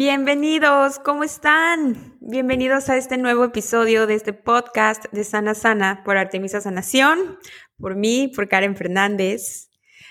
[0.00, 2.16] Bienvenidos, ¿cómo están?
[2.20, 7.36] Bienvenidos a este nuevo episodio de este podcast de Sana Sana por Artemisa Sanación,
[7.80, 9.70] por mí, por Karen Fernández.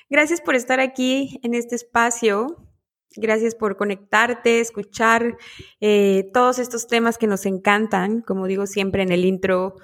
[0.09, 2.67] Gracias por estar aquí en este espacio.
[3.15, 5.37] Gracias por conectarte, escuchar
[5.79, 9.75] eh, todos estos temas que nos encantan, como digo siempre en el intro,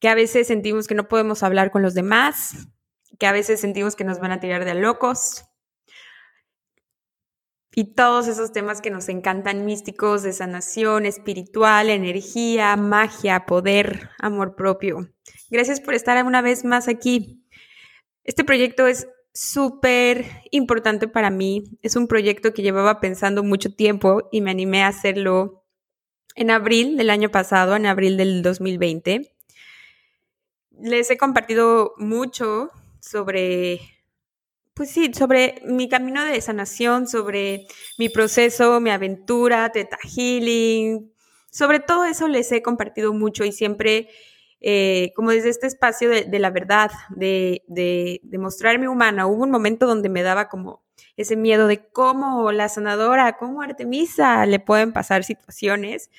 [0.00, 2.66] que a veces sentimos que no podemos hablar con los demás,
[3.16, 5.44] que a veces sentimos que nos van a tirar de locos,
[7.74, 14.54] y todos esos temas que nos encantan místicos de sanación espiritual, energía, magia, poder, amor
[14.54, 15.08] propio.
[15.50, 17.44] Gracias por estar una vez más aquí.
[18.24, 21.64] Este proyecto es súper importante para mí.
[21.82, 25.64] Es un proyecto que llevaba pensando mucho tiempo y me animé a hacerlo
[26.34, 29.34] en abril del año pasado, en abril del 2020.
[30.82, 33.80] Les he compartido mucho sobre
[34.82, 41.08] pues sí, sobre mi camino de sanación, sobre mi proceso, mi aventura, Teta Healing,
[41.52, 44.08] sobre todo eso les he compartido mucho y siempre,
[44.60, 49.52] eh, como desde este espacio de, la verdad, de, de, de, mostrarme humana, hubo un
[49.52, 50.82] momento donde me daba como
[51.16, 56.10] ese miedo de cómo la sanadora, cómo Artemisa le pueden pasar situaciones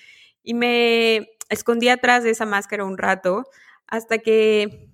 [0.42, 3.44] y me escondí atrás de esa máscara un rato
[3.88, 4.88] hasta que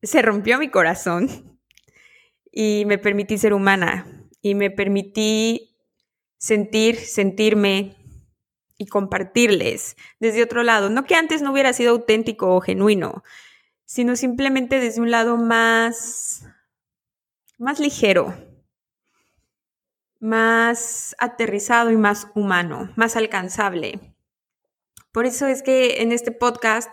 [0.00, 1.50] se rompió mi corazón
[2.52, 4.06] y me permití ser humana
[4.42, 5.76] y me permití
[6.38, 7.96] sentir, sentirme
[8.78, 10.88] y compartirles desde otro lado.
[10.88, 13.22] No que antes no hubiera sido auténtico o genuino,
[13.84, 16.46] sino simplemente desde un lado más,
[17.58, 18.34] más ligero,
[20.18, 24.14] más aterrizado y más humano, más alcanzable.
[25.12, 26.90] Por eso es que en este podcast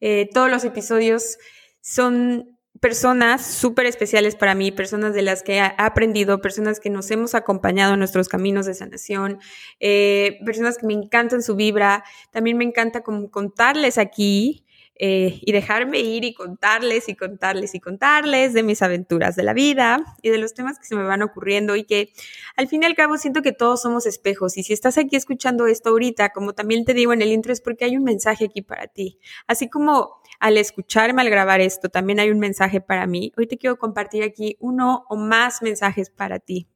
[0.00, 1.38] eh, todos los episodios
[1.80, 7.10] son personas súper especiales para mí, personas de las que he aprendido, personas que nos
[7.10, 9.38] hemos acompañado en nuestros caminos de sanación,
[9.80, 12.04] eh, personas que me encantan su vibra.
[12.30, 14.64] También me encanta contarles aquí
[15.02, 19.54] eh, y dejarme ir y contarles y contarles y contarles de mis aventuras de la
[19.54, 22.12] vida y de los temas que se me van ocurriendo y que
[22.54, 25.66] al fin y al cabo siento que todos somos espejos y si estás aquí escuchando
[25.66, 28.60] esto ahorita, como también te digo en el intro, es porque hay un mensaje aquí
[28.60, 29.18] para ti.
[29.46, 33.32] Así como al escucharme, al grabar esto, también hay un mensaje para mí.
[33.38, 36.68] Hoy te quiero compartir aquí uno o más mensajes para ti.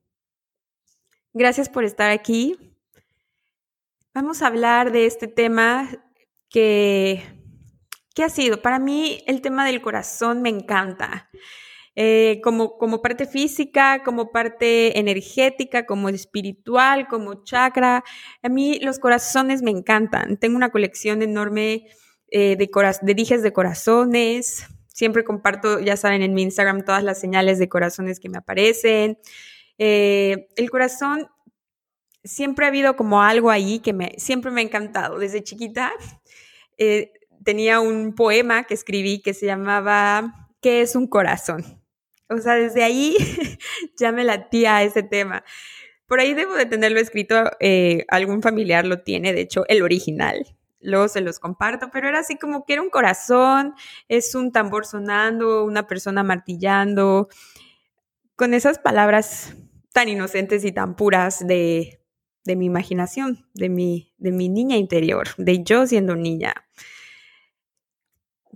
[1.35, 2.57] Gracias por estar aquí.
[4.15, 5.91] Vamos a hablar de este tema
[6.49, 7.34] que
[8.15, 8.63] ¿Qué ha sido?
[8.63, 11.29] Para mí el tema del corazón me encanta.
[11.97, 18.05] Eh, como, como parte física, como parte energética, como espiritual, como chakra.
[18.43, 20.37] A mí los corazones me encantan.
[20.39, 21.87] Tengo una colección enorme
[22.31, 24.67] eh, de, dijes de corazones.
[24.89, 29.19] Siempre comparto, ya saben, en mi Instagram todas las señales de corazones que me aparecen.
[29.79, 31.29] Eh, el corazón,
[32.23, 35.19] siempre ha habido como algo ahí que me, siempre me ha encantado.
[35.19, 35.93] Desde chiquita
[37.45, 41.83] tenía un poema que escribí que se llamaba ¿Qué es un corazón?
[42.29, 43.17] O sea, desde ahí
[43.99, 45.45] ya me latía ese tema.
[46.07, 50.57] Por ahí debo de tenerlo escrito, eh, algún familiar lo tiene, de hecho, el original.
[50.81, 53.75] Luego se los comparto, pero era así como que era un corazón,
[54.09, 57.29] es un tambor sonando, una persona martillando,
[58.37, 59.55] con esas palabras
[59.93, 62.01] tan inocentes y tan puras de,
[62.45, 66.64] de mi imaginación, de mi, de mi niña interior, de yo siendo niña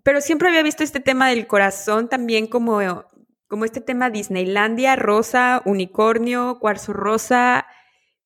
[0.08, 3.04] pero siempre había visto este tema del corazón también como,
[3.46, 7.66] como este tema Disneylandia, rosa, unicornio, cuarzo rosa,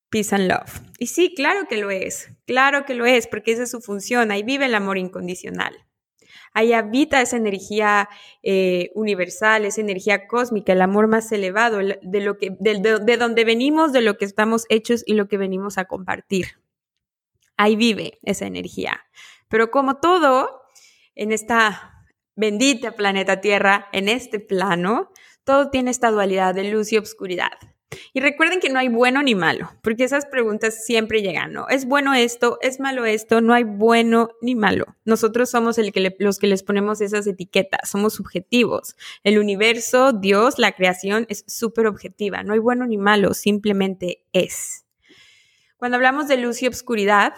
[0.09, 0.79] peace and love.
[0.97, 4.31] Y sí, claro que lo es, claro que lo es, porque esa es su función,
[4.31, 5.75] ahí vive el amor incondicional.
[6.53, 8.07] Ahí habita esa energía
[8.43, 13.91] eh, universal, esa energía cósmica, el amor más elevado, de, lo que, de donde venimos,
[13.91, 16.45] de lo que estamos hechos y lo que venimos a compartir.
[17.57, 19.03] Ahí vive esa energía.
[19.49, 20.62] Pero como todo,
[21.15, 22.05] en esta
[22.35, 25.11] bendita planeta Tierra, en este plano,
[25.43, 27.51] todo tiene esta dualidad de luz y obscuridad.
[28.13, 31.67] Y recuerden que no hay bueno ni malo, porque esas preguntas siempre llegan, ¿no?
[31.69, 32.57] ¿Es bueno esto?
[32.61, 33.41] ¿Es malo esto?
[33.41, 34.85] No hay bueno ni malo.
[35.05, 35.77] Nosotros somos
[36.17, 38.95] los que les ponemos esas etiquetas, somos subjetivos.
[39.23, 44.85] El universo, Dios, la creación es súper objetiva, no hay bueno ni malo, simplemente es.
[45.77, 47.33] Cuando hablamos de luz y obscuridad,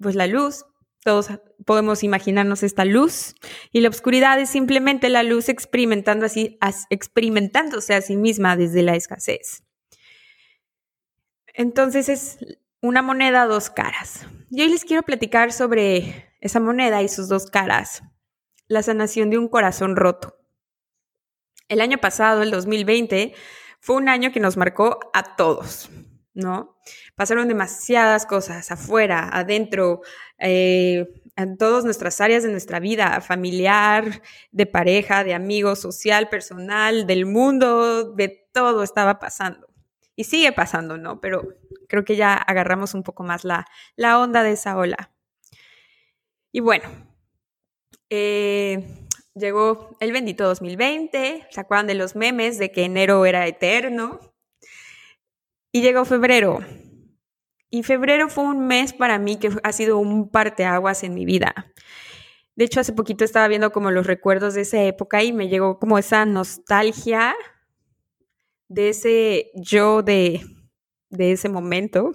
[0.00, 0.66] pues la luz,
[1.02, 1.28] todos
[1.64, 3.34] podemos imaginarnos esta luz
[3.72, 6.58] y la obscuridad es simplemente la luz experimentando así,
[6.90, 9.64] experimentándose a sí misma desde la escasez.
[11.54, 12.38] Entonces es
[12.80, 14.26] una moneda a dos caras.
[14.50, 18.02] Y hoy les quiero platicar sobre esa moneda y sus dos caras,
[18.68, 20.36] la sanación de un corazón roto.
[21.68, 23.34] El año pasado, el 2020,
[23.80, 25.88] fue un año que nos marcó a todos,
[26.40, 26.76] ¿no?
[27.14, 30.00] Pasaron demasiadas cosas afuera, adentro,
[30.38, 37.06] eh, en todas nuestras áreas de nuestra vida, familiar, de pareja, de amigos, social, personal,
[37.06, 39.68] del mundo, de todo estaba pasando.
[40.16, 41.20] Y sigue pasando, ¿no?
[41.20, 41.48] Pero
[41.88, 43.66] creo que ya agarramos un poco más la,
[43.96, 45.12] la onda de esa ola.
[46.52, 46.88] Y bueno,
[48.10, 54.20] eh, llegó el bendito 2020, ¿se acuerdan de los memes de que enero era eterno?
[55.72, 56.58] Y llegó febrero.
[57.70, 61.72] Y febrero fue un mes para mí que ha sido un parteaguas en mi vida.
[62.56, 65.78] De hecho, hace poquito estaba viendo como los recuerdos de esa época y me llegó
[65.78, 67.34] como esa nostalgia
[68.68, 70.42] de ese yo de,
[71.10, 72.12] de ese momento.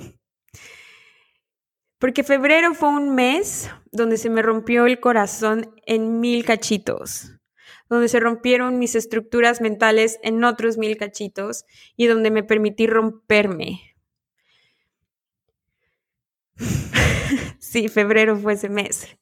[1.99, 7.34] Porque febrero fue un mes donde se me rompió el corazón en mil cachitos,
[7.95, 11.65] donde se rompieron mis estructuras mentales en otros mil cachitos
[11.95, 13.95] y donde me permití romperme.
[17.59, 19.17] sí, febrero fue ese mes.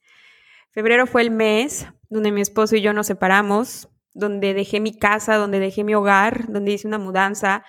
[0.72, 5.36] Febrero fue el mes donde mi esposo y yo nos separamos, donde dejé mi casa,
[5.36, 7.64] donde dejé mi hogar, donde hice una mudanza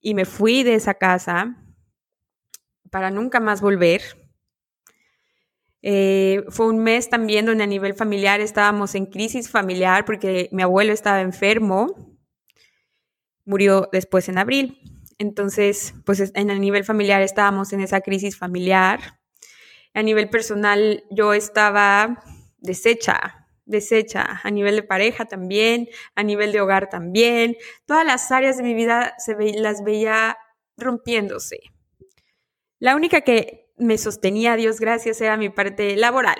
[0.00, 1.56] y me fui de esa casa
[2.90, 4.25] para nunca más volver.
[5.82, 10.62] Eh, fue un mes también donde a nivel familiar estábamos en crisis familiar porque mi
[10.62, 12.16] abuelo estaba enfermo,
[13.44, 14.78] murió después en abril.
[15.18, 19.18] Entonces, pues en el nivel familiar estábamos en esa crisis familiar.
[19.94, 22.22] A nivel personal yo estaba
[22.58, 27.56] deshecha, deshecha, a nivel de pareja también, a nivel de hogar también.
[27.86, 30.36] Todas las áreas de mi vida se las veía
[30.76, 31.60] rompiéndose.
[32.78, 36.38] La única que me sostenía, Dios gracias, era mi parte laboral,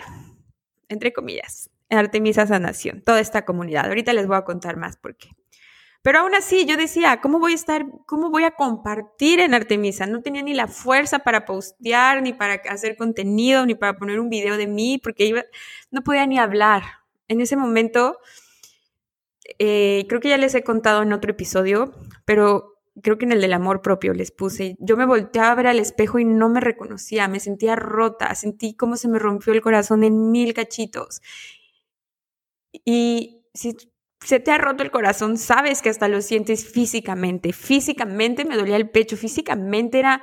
[0.89, 3.87] entre comillas, Artemisa Sanación, toda esta comunidad.
[3.87, 5.31] Ahorita les voy a contar más por qué.
[6.03, 10.07] Pero aún así yo decía, ¿cómo voy a estar, cómo voy a compartir en Artemisa?
[10.07, 14.31] No tenía ni la fuerza para postear, ni para hacer contenido, ni para poner un
[14.31, 15.43] video de mí, porque iba,
[15.91, 16.85] no podía ni hablar.
[17.27, 18.19] En ese momento,
[19.59, 21.93] eh, creo que ya les he contado en otro episodio,
[22.25, 25.67] pero creo que en el del amor propio les puse, yo me volteaba a ver
[25.67, 29.61] al espejo y no me reconocía, me sentía rota, sentí como se me rompió el
[29.61, 31.21] corazón en mil cachitos.
[32.85, 33.77] Y si
[34.21, 37.53] se te ha roto el corazón, sabes que hasta lo sientes físicamente.
[37.53, 40.23] Físicamente me dolía el pecho, físicamente era,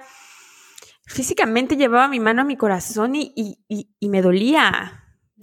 [1.05, 4.99] físicamente llevaba mi mano a mi corazón y, y, y me dolía.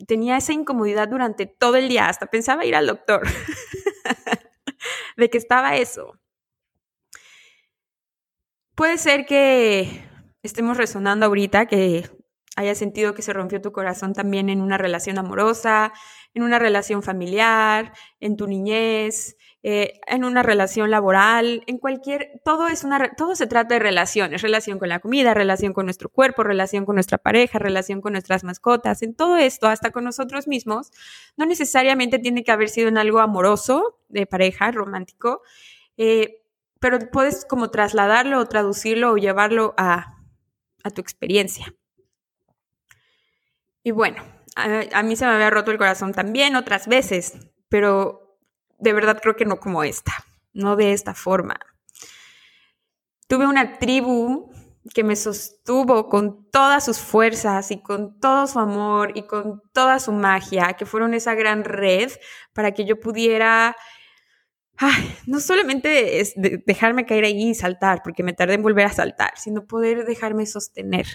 [0.07, 3.23] Tenía esa incomodidad durante todo el día, hasta pensaba ir al doctor
[5.17, 6.20] de que estaba eso.
[8.81, 10.09] Puede ser que
[10.43, 12.09] estemos resonando ahorita, que
[12.57, 15.93] hayas sentido que se rompió tu corazón también en una relación amorosa,
[16.33, 22.69] en una relación familiar, en tu niñez, eh, en una relación laboral, en cualquier, todo
[22.69, 26.43] es una, todo se trata de relaciones, relación con la comida, relación con nuestro cuerpo,
[26.43, 30.91] relación con nuestra pareja, relación con nuestras mascotas, en todo esto, hasta con nosotros mismos,
[31.37, 35.43] no necesariamente tiene que haber sido en algo amoroso, de pareja, romántico,
[35.99, 36.40] eh,
[36.81, 40.17] pero puedes como trasladarlo o traducirlo o llevarlo a,
[40.95, 41.75] tu experiencia.
[43.83, 44.23] Y bueno,
[44.57, 47.35] a, mí se me había roto el corazón también otras veces,
[47.69, 48.39] pero
[48.79, 50.13] de verdad creo que no como esta,
[50.55, 51.61] no de esta forma.
[53.29, 54.51] Tuve una tribu
[54.95, 59.99] que me sostuvo con todas sus fuerzas y con todo su amor y con toda
[59.99, 62.11] su magia, que fueron esa gran red
[62.55, 63.77] para que yo pudiera
[65.27, 69.33] no solamente es dejarme caer ahí y saltar, porque me tardé en volver a saltar,
[69.37, 71.07] sino poder dejarme sostener.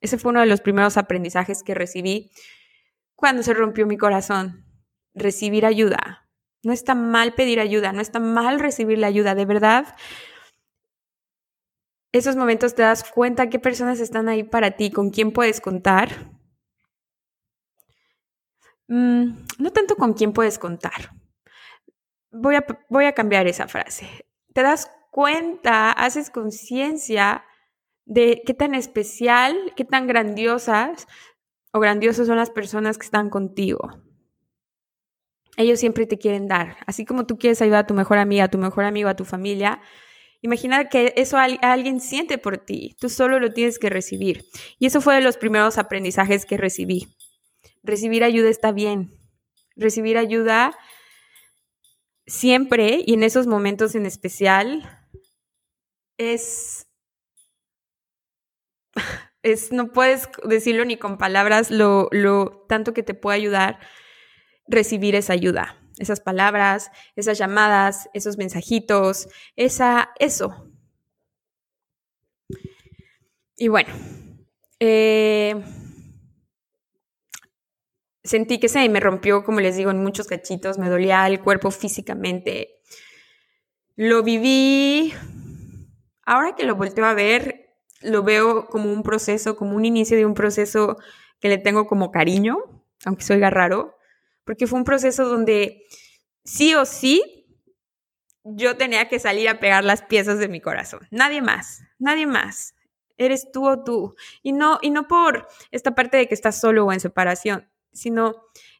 [0.00, 2.30] Ese fue uno de los primeros aprendizajes que recibí
[3.14, 4.64] cuando se rompió mi corazón.
[5.14, 6.28] Recibir ayuda.
[6.62, 9.96] No está mal pedir ayuda, no está mal recibir la ayuda, de verdad.
[12.12, 16.32] Esos momentos te das cuenta qué personas están ahí para ti, con quién puedes contar.
[18.88, 21.12] Mm, no tanto con quién puedes contar,
[22.32, 24.08] voy a, voy a cambiar esa frase.
[24.52, 27.44] Te das cuenta, haces conciencia
[28.04, 31.06] de qué tan especial, qué tan grandiosas
[31.72, 33.90] o grandiosos son las personas que están contigo.
[35.56, 36.76] Ellos siempre te quieren dar.
[36.86, 39.24] Así como tú quieres ayudar a tu mejor amiga, a tu mejor amigo, a tu
[39.24, 39.80] familia,
[40.42, 44.44] Imagina que eso alguien siente por ti, tú solo lo tienes que recibir.
[44.78, 47.08] Y eso fue de los primeros aprendizajes que recibí.
[47.82, 49.12] Recibir ayuda está bien.
[49.76, 50.76] Recibir ayuda
[52.30, 55.06] siempre y en esos momentos en especial
[56.16, 56.86] es
[59.42, 63.80] es no puedes decirlo ni con palabras lo, lo tanto que te puede ayudar
[64.68, 70.66] recibir esa ayuda esas palabras, esas llamadas, esos mensajitos, esa, eso.
[73.56, 73.92] Y bueno,
[74.80, 75.62] eh,
[78.30, 81.72] sentí que se me rompió, como les digo, en muchos cachitos, me dolía el cuerpo
[81.72, 82.80] físicamente.
[83.96, 85.12] Lo viví,
[86.24, 90.26] ahora que lo volteo a ver, lo veo como un proceso, como un inicio de
[90.26, 90.96] un proceso
[91.40, 92.58] que le tengo como cariño,
[93.04, 93.96] aunque soy raro,
[94.44, 95.82] porque fue un proceso donde
[96.44, 97.46] sí o sí
[98.44, 101.00] yo tenía que salir a pegar las piezas de mi corazón.
[101.10, 102.74] Nadie más, nadie más.
[103.16, 104.14] Eres tú o tú.
[104.42, 108.34] Y no, y no por esta parte de que estás solo o en separación, sino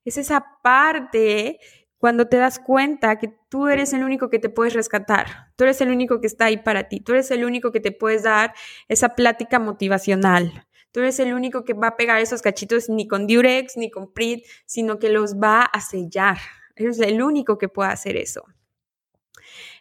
[0.05, 1.59] es esa parte
[1.99, 5.81] cuando te das cuenta que tú eres el único que te puedes rescatar, tú eres
[5.81, 8.55] el único que está ahí para ti, tú eres el único que te puedes dar
[8.89, 13.27] esa plática motivacional, Tú eres el único que va a pegar esos cachitos ni con
[13.27, 16.39] Durex ni con Prit, sino que los va a sellar.
[16.75, 18.45] Eres el único que puede hacer eso.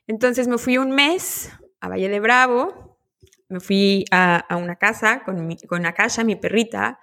[0.06, 3.00] Entonces me fui un mes a Valle de Bravo,
[3.48, 5.84] me fui a, una casa con, mi, con
[6.26, 7.00] mi perrita,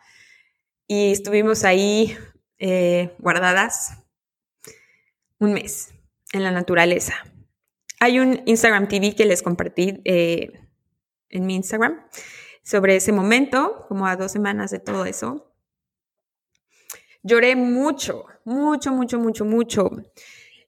[0.87, 2.17] y estuvimos ahí
[2.59, 4.03] eh, guardadas
[5.39, 5.95] un mes
[6.33, 7.15] en la naturaleza.
[8.01, 10.53] Hay un Instagram TV que les compartí eh,
[11.29, 12.07] en mi Instagram
[12.63, 15.53] sobre ese momento, como a dos semanas de todo eso.
[17.23, 19.91] Lloré mucho, mucho, mucho, mucho, mucho.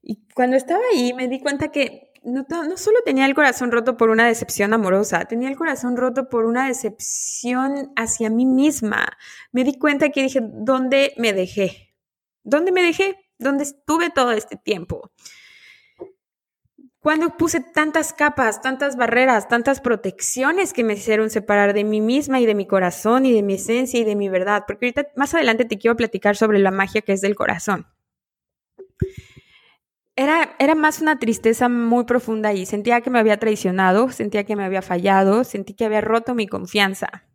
[0.02, 4.10] Y cuando estaba ahí me di cuenta que no, solo tenía el corazón roto por
[4.10, 9.16] una decepción amorosa, tenía el corazón roto por una decepción hacia mí misma.
[9.52, 11.94] Me di cuenta que dije, ¿dónde me dejé?
[12.44, 13.16] ¿Dónde me dejé?
[13.38, 15.10] ¿Dónde estuve todo este tiempo?
[17.00, 22.40] Cuando puse tantas capas, tantas barreras, tantas protecciones que me hicieron separar de mí misma
[22.40, 25.32] y de mi corazón y de mi esencia y de mi verdad, porque ahorita más
[25.34, 27.86] adelante te quiero platicar sobre la magia que es del corazón.
[30.18, 34.56] Era, era más una tristeza muy profunda y sentía que me había traicionado, sentía que
[34.56, 37.28] me había fallado, sentí que había roto mi confianza.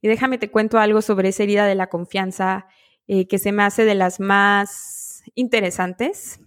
[0.00, 2.66] Y déjame te cuento algo sobre esa herida de la confianza
[3.06, 6.40] eh, que se me hace de las más interesantes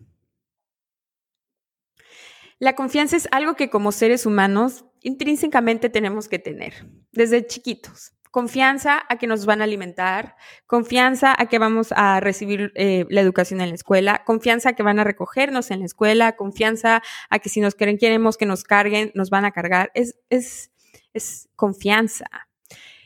[2.60, 8.15] la confianza es algo que como seres humanos intrínsecamente tenemos que tener desde chiquitos.
[8.36, 10.36] Confianza a que nos van a alimentar,
[10.68, 14.84] confianza a que vamos a recibir eh, la educación en la escuela, confianza a que
[14.84, 18.66] van a recogernos en la escuela, confianza a que si nos quieren, queremos que nos
[18.66, 19.90] carguen, nos van a cargar.
[19.94, 20.70] Es, es,
[21.14, 22.26] es confianza.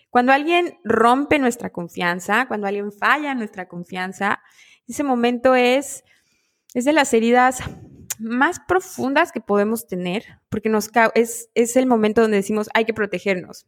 [0.09, 4.41] Cuando alguien rompe nuestra confianza, cuando alguien falla nuestra confianza,
[4.87, 6.03] ese momento es,
[6.73, 7.61] es de las heridas
[8.17, 10.75] más profundas que podemos tener, porque
[11.13, 13.67] es, es el momento donde decimos hay que protegernos.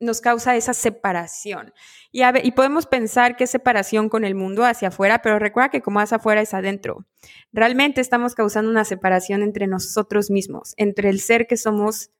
[0.00, 1.72] Nos causa esa separación.
[2.12, 6.00] Y, podemos pensar que es separación con el mundo hacia afuera, pero recuerda que como
[6.00, 7.06] hacia afuera es adentro.
[7.52, 12.10] Realmente estamos causando una separación entre nosotros mismos, entre el ser que somos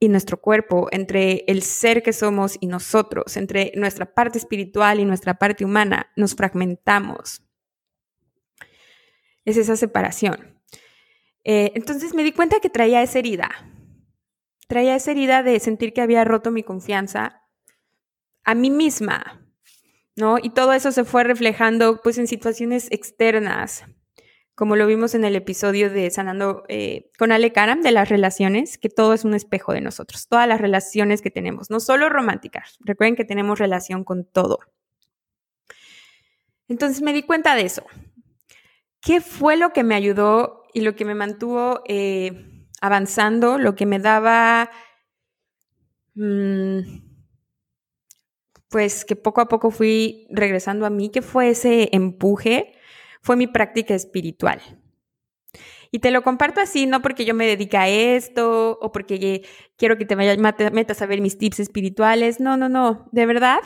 [0.00, 5.04] y nuestro cuerpo, entre el ser que somos y nosotros, entre nuestra parte espiritual y
[5.04, 6.10] nuestra parte humana.
[6.16, 7.42] Nos fragmentamos
[9.44, 10.58] es esa separación.
[11.44, 13.50] Eh, entonces me di cuenta que traía esa herida.
[14.70, 17.42] Traía esa herida de sentir que había roto mi confianza
[18.44, 19.44] a mí misma,
[20.14, 20.38] ¿no?
[20.40, 23.84] Y todo eso se fue reflejando pues en situaciones externas,
[24.54, 28.78] como lo vimos en el episodio de Sanando eh, con Ale Karam de las relaciones,
[28.78, 32.78] que todo es un espejo de nosotros, todas las relaciones que tenemos, no solo románticas,
[32.78, 34.60] recuerden que tenemos relación con todo.
[36.68, 37.84] Entonces me di cuenta de eso,
[39.02, 43.86] ¿Qué fue lo que me ayudó y lo que me mantuvo eh, avanzando, lo que
[43.86, 44.70] me daba,
[46.14, 46.80] mm,
[48.68, 52.72] pues que poco a poco fui regresando a mí, ¿Qué fue ese empuje?
[53.22, 54.60] Fue mi práctica espiritual.
[55.92, 59.44] Y te lo comparto así, no porque yo me dedique a esto o porque
[59.76, 62.38] quiero que te metas a ver mis tips espirituales.
[62.38, 63.08] No, no, no.
[63.10, 63.58] De verdad,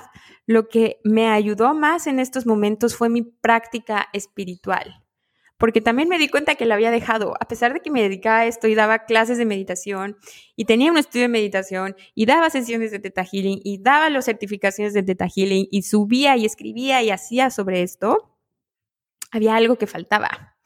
[0.47, 5.04] lo que me ayudó más en estos momentos fue mi práctica espiritual
[5.57, 8.41] porque también me di cuenta que la había dejado, a pesar de que me dedicaba
[8.41, 10.17] a esto y daba clases de meditación
[10.57, 14.25] y tenía un estudio de meditación y daba sesiones de Teta Healing y daba las
[14.25, 18.37] certificaciones de Teta Healing y subía y escribía y hacía sobre esto,
[19.31, 20.57] había algo que faltaba.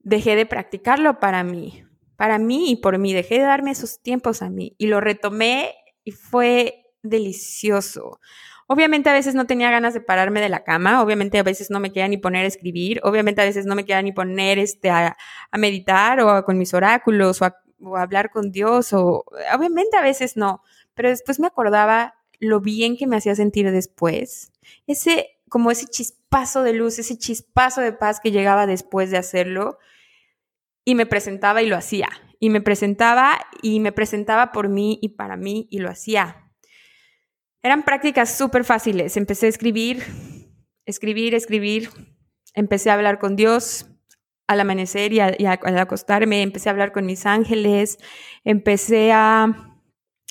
[0.00, 1.82] Dejé de practicarlo para mí.
[2.16, 3.12] para mí y por mí.
[3.12, 5.74] Dejé de darme esos tiempos a mí y lo retomé
[6.04, 8.20] y fue delicioso.
[8.68, 11.78] Obviamente a veces no tenía ganas de pararme de la cama, obviamente a veces no
[11.78, 14.90] me quería ni poner a escribir, obviamente a veces no me quería ni poner este,
[14.90, 15.16] a,
[15.56, 17.56] meditar o con mis oráculos o a,
[17.96, 20.62] hablar con Dios, o obviamente a veces no,
[20.94, 24.52] pero después me acordaba lo bien que me hacía sentir después.
[24.86, 29.78] Ese, como ese chispazo de luz, ese chispazo de paz que llegaba después de hacerlo
[30.84, 32.08] y me presentaba y lo hacía.
[32.38, 36.45] Y me presentaba y me presentaba por mí y para mí y lo hacía.
[37.66, 39.16] Eran prácticas súper fáciles.
[39.16, 40.04] Empecé a escribir,
[40.84, 41.90] escribir, escribir.
[42.54, 43.86] Empecé a hablar con Dios
[44.46, 46.42] al amanecer y, al acostarme.
[46.42, 47.98] Empecé a hablar con mis ángeles.
[48.44, 49.72] Empecé a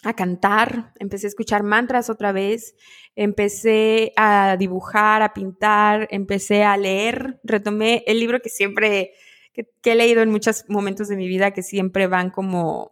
[0.03, 2.75] a cantar, empecé a escuchar mantras otra vez,
[3.15, 9.11] empecé a dibujar, a pintar, empecé a leer, retomé el libro que siempre,
[9.51, 12.89] que, he leído en muchos momentos de mi vida, que siempre van como,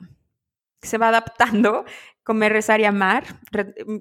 [0.82, 1.86] se va adaptando,
[2.24, 3.24] comer, rezar y amar.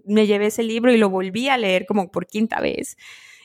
[0.05, 2.97] me llevé ese libro y lo volví a leer como por quinta vez.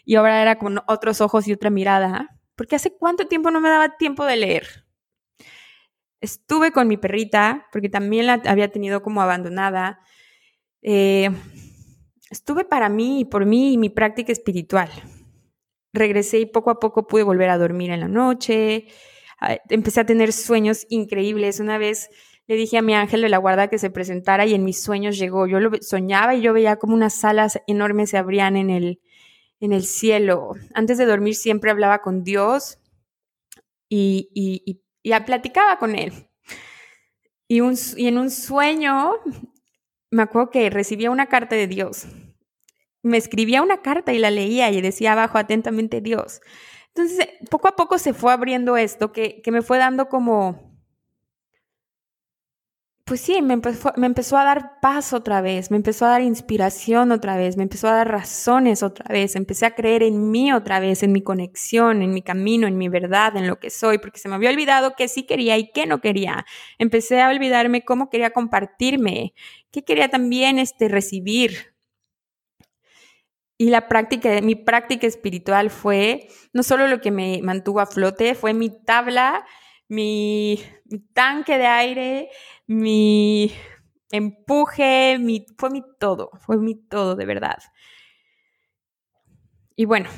[0.05, 3.69] Y ahora era con otros ojos y otra mirada, porque hace cuánto tiempo no me
[3.69, 4.86] daba tiempo de leer.
[6.22, 10.00] Estuve con mi perrita, porque también la había tenido como abandonada.
[10.81, 11.29] Eh,
[12.31, 14.89] estuve para mí y por mí y mi práctica espiritual.
[15.93, 18.88] Regresé y poco a poco pude volver a dormir en la noche.
[19.39, 21.60] Ah, empecé a tener sueños increíbles.
[21.60, 22.10] Una vez
[22.48, 25.18] le dije a mi ángel de la guarda que se presentara y en mis sueños
[25.18, 25.48] llegó.
[25.48, 29.01] Yo lo soñaba y yo veía como unas salas enormes se abrían en el,
[29.60, 30.54] en el cielo.
[30.74, 32.80] Antes de dormir siempre hablaba con Dios
[33.89, 36.12] y, y y platicaba con él.
[37.48, 39.13] Y, un, y en un sueño,
[40.12, 42.08] me acuerdo que recibía una carta de Dios.
[43.04, 46.42] Me escribía una carta y la leía y decía abajo atentamente Dios.
[46.89, 50.66] Entonces, poco a poco se fue abriendo esto que, que me fue dando como,
[53.08, 57.38] pues sí, me empezó, a dar paz otra vez, me empezó a dar inspiración otra
[57.38, 61.04] vez, me empezó a dar razones otra vez, empecé a creer en mí otra vez,
[61.04, 64.28] en mi conexión, en mi camino, en mi verdad, en lo que soy, porque se
[64.28, 66.46] me había olvidado qué sí quería y qué no quería.
[66.80, 69.34] Empecé a olvidarme cómo quería compartirme,
[69.72, 71.76] qué quería también este, recibir.
[73.58, 78.36] Y la práctica, mi práctica espiritual fue no solo lo que me mantuvo a flote,
[78.36, 79.46] fue mi tabla
[79.89, 80.60] mi,
[81.13, 82.30] tanque de aire,
[82.65, 83.52] mi
[84.12, 87.58] empuje, mi, fue mi todo, fue mi todo de verdad.
[89.76, 90.10] Y bueno,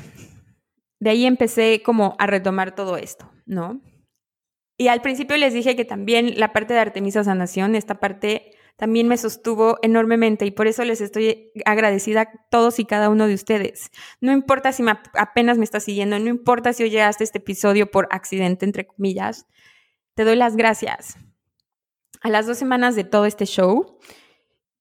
[1.00, 3.80] de ahí empecé como a retomar todo esto, ¿no?
[4.76, 9.08] Y al principio les dije que también la parte de Artemisa Sanación, esta parte también
[9.08, 13.34] me sostuvo enormemente y por eso les estoy agradecida a todos y cada uno de
[13.34, 13.90] ustedes.
[14.22, 17.90] No importa si apenas me estás siguiendo, no importa si hoy llegaste a este episodio
[17.90, 19.46] por accidente, entre comillas,
[20.20, 21.16] te doy las gracias.
[22.20, 23.98] A las dos semanas de todo este show,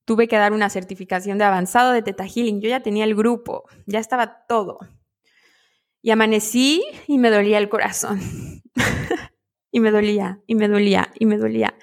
[0.03, 2.59] tuve que dar una certificación de avanzado de Teta Healing.
[2.59, 4.79] Yo ya tenía el grupo, ya estaba todo.
[6.01, 8.19] Y amanecí y me dolía el corazón.
[9.71, 11.73] y me dolía, y me dolía, y me dolía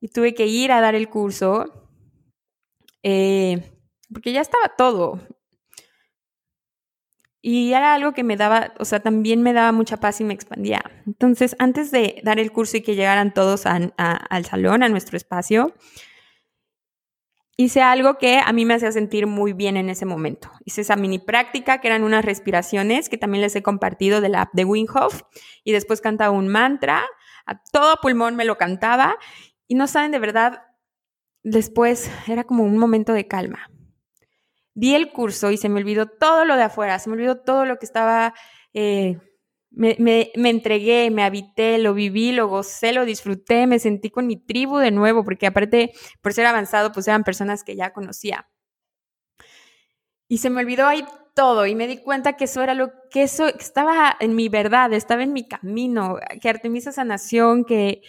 [0.00, 1.66] y tuve que ir a dar el curso
[3.04, 3.78] eh,
[4.12, 5.20] porque ya estaba todo.
[7.48, 10.34] Y era algo que me daba, o sea, también me daba mucha paz y me
[10.34, 10.82] expandía.
[11.06, 15.72] Entonces, antes de dar el curso y que llegaran todos al salón, a nuestro espacio,
[17.56, 20.50] hice algo que a mí me hacía sentir muy bien en ese momento.
[20.64, 24.42] Hice esa mini práctica que eran unas respiraciones que también les he compartido de la
[24.42, 25.22] app de Winghoff
[25.62, 27.04] y después cantaba un mantra,
[27.46, 29.18] a todo pulmón me lo cantaba
[29.68, 30.62] y no saben de verdad,
[31.44, 33.70] después era como un momento de calma.
[34.76, 37.64] Di el curso y se me olvidó todo lo de afuera, se me olvidó todo
[37.64, 38.34] lo que estaba,
[38.74, 39.18] eh,
[39.70, 44.76] me, entregué, me habité, lo viví, lo gocé, lo disfruté, me sentí con mi tribu
[44.76, 48.50] de nuevo, porque aparte, por ser avanzado, pues eran personas que ya conocía.
[50.28, 53.22] Y se me olvidó ahí todo y me di cuenta que eso era lo que
[53.22, 58.02] eso estaba en mi verdad, estaba en mi camino, que Artemisa Sanación, que,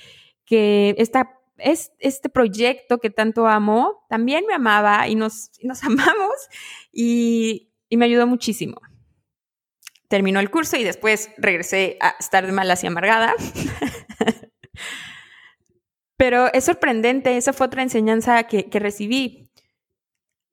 [0.43, 6.35] que esta es, este proyecto que tanto amo también me amaba y nos, nos amamos
[6.91, 8.81] y, y me ayudó muchísimo.
[10.07, 13.35] Terminó el curso y después regresé a estar de malas y amargada.
[16.17, 19.46] Pero es sorprendente, esa fue otra enseñanza que, que recibí.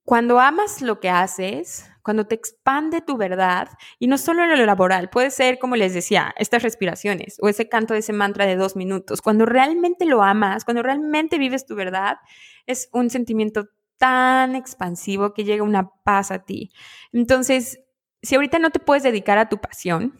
[0.05, 4.67] Cuando amas lo que haces, cuando te expande tu verdad, y no solo en lo
[4.67, 8.57] laboral, puede ser, como les decía, estas respiraciones o ese canto de ese mantra de
[8.57, 12.19] dos minutos, cuando realmente lo amas, cuando realmente vives tu verdad,
[12.67, 16.71] es un sentimiento tan expansivo que llega una paz a ti.
[17.13, 17.81] Entonces,
[18.23, 20.13] si ahorita no te puedes dedicar a tu pasión,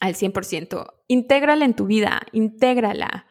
[0.00, 0.94] al 100%.
[1.08, 3.26] Intégrala en tu vida, intégrala,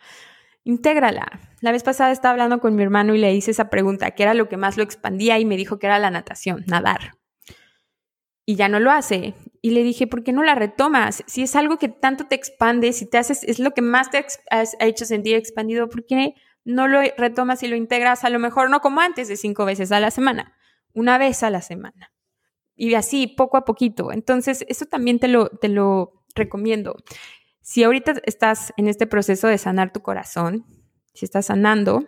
[0.68, 1.40] intégrala.
[1.62, 4.34] La vez pasada estaba hablando con mi hermano y le hice esa pregunta, ¿qué era
[4.34, 5.40] lo que más lo expandía?
[5.40, 7.14] Y me dijo que era la natación, nadar.
[8.46, 9.34] Y ya no lo hace.
[9.62, 11.24] Y le dije, ¿por qué no la retomas?
[11.26, 14.26] Si es algo que tanto te expande, si te haces, es lo que más te
[14.52, 18.26] ha hecho sentir expandido, ¿por qué no lo retomas y lo integras?
[18.26, 20.54] A lo mejor no como antes de cinco veces a la semana,
[20.94, 22.12] una vez a la semana.
[22.76, 24.12] Y así, poco a poquito.
[24.12, 26.96] Entonces, eso también te lo, te lo recomiendo.
[27.68, 30.66] Si ahorita estás en este proceso de sanar tu corazón,
[31.14, 32.08] si estás sanando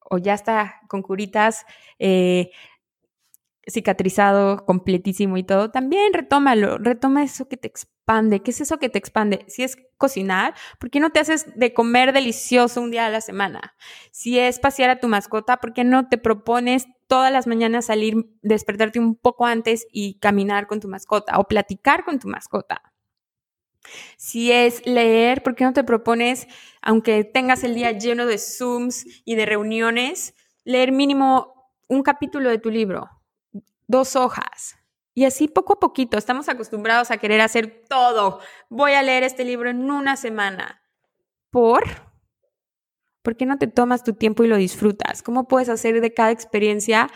[0.00, 1.64] o ya está con curitas
[2.00, 2.50] eh,
[3.68, 8.42] cicatrizado completísimo y todo, también retómalo, retoma eso que te expande.
[8.42, 9.44] ¿Qué es eso que te expande?
[9.46, 13.20] Si es cocinar, ¿por qué no te haces de comer delicioso un día a la
[13.20, 13.76] semana?
[14.10, 18.16] Si es pasear a tu mascota, ¿por qué no te propones todas las mañanas salir,
[18.42, 22.82] despertarte un poco antes y caminar con tu mascota o platicar con tu mascota?
[24.16, 26.46] Si es leer, ¿por qué no te propones,
[26.82, 32.58] aunque tengas el día lleno de Zooms y de reuniones, leer mínimo un capítulo de
[32.58, 33.10] tu libro,
[33.86, 34.76] dos hojas?
[35.14, 38.40] Y así poco a poquito, estamos acostumbrados a querer hacer todo.
[38.68, 40.82] Voy a leer este libro en una semana.
[41.50, 41.82] ¿Por?
[43.22, 45.22] ¿Por qué no te tomas tu tiempo y lo disfrutas?
[45.22, 47.08] ¿Cómo puedes hacer de cada experiencia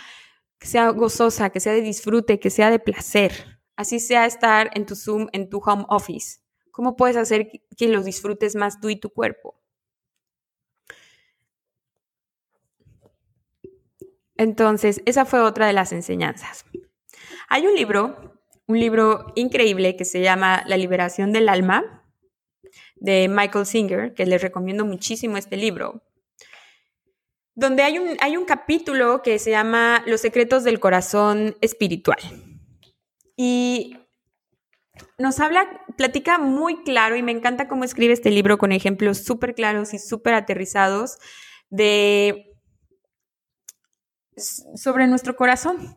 [0.58, 3.60] que sea gozosa, que sea de disfrute, que sea de placer?
[3.76, 6.39] Así sea estar en tu Zoom, en tu home office.
[6.72, 9.60] ¿Cómo puedes hacer que lo disfrutes más tú y tu cuerpo?
[14.36, 16.64] Entonces, esa fue otra de las enseñanzas.
[17.50, 22.06] Hay un libro, un libro increíble que se llama La liberación del alma,
[22.96, 26.02] de Michael Singer, que les recomiendo muchísimo este libro,
[27.54, 32.20] donde hay un, hay un capítulo que se llama Los secretos del corazón espiritual.
[33.36, 33.98] Y
[35.18, 39.54] nos habla, platica muy claro y me encanta cómo escribe este libro con ejemplos súper
[39.54, 41.18] claros y súper aterrizados
[41.68, 42.46] de
[44.36, 45.96] sobre nuestro corazón,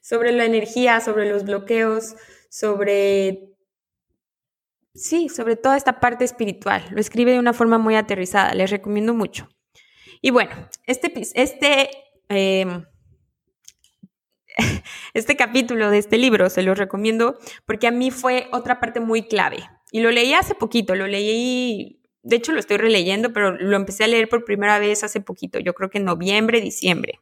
[0.00, 2.14] sobre la energía, sobre los bloqueos,
[2.50, 3.48] sobre
[4.94, 6.84] sí, sobre toda esta parte espiritual.
[6.90, 9.48] Lo escribe de una forma muy aterrizada, les recomiendo mucho.
[10.20, 11.90] Y bueno, este, este
[12.28, 12.84] em,
[15.14, 19.22] este capítulo de este libro, se lo recomiendo porque a mí fue otra parte muy
[19.26, 19.68] clave.
[19.90, 24.04] Y lo leí hace poquito, lo leí, de hecho lo estoy releyendo, pero lo empecé
[24.04, 27.20] a leer por primera vez hace poquito, yo creo que en noviembre, diciembre.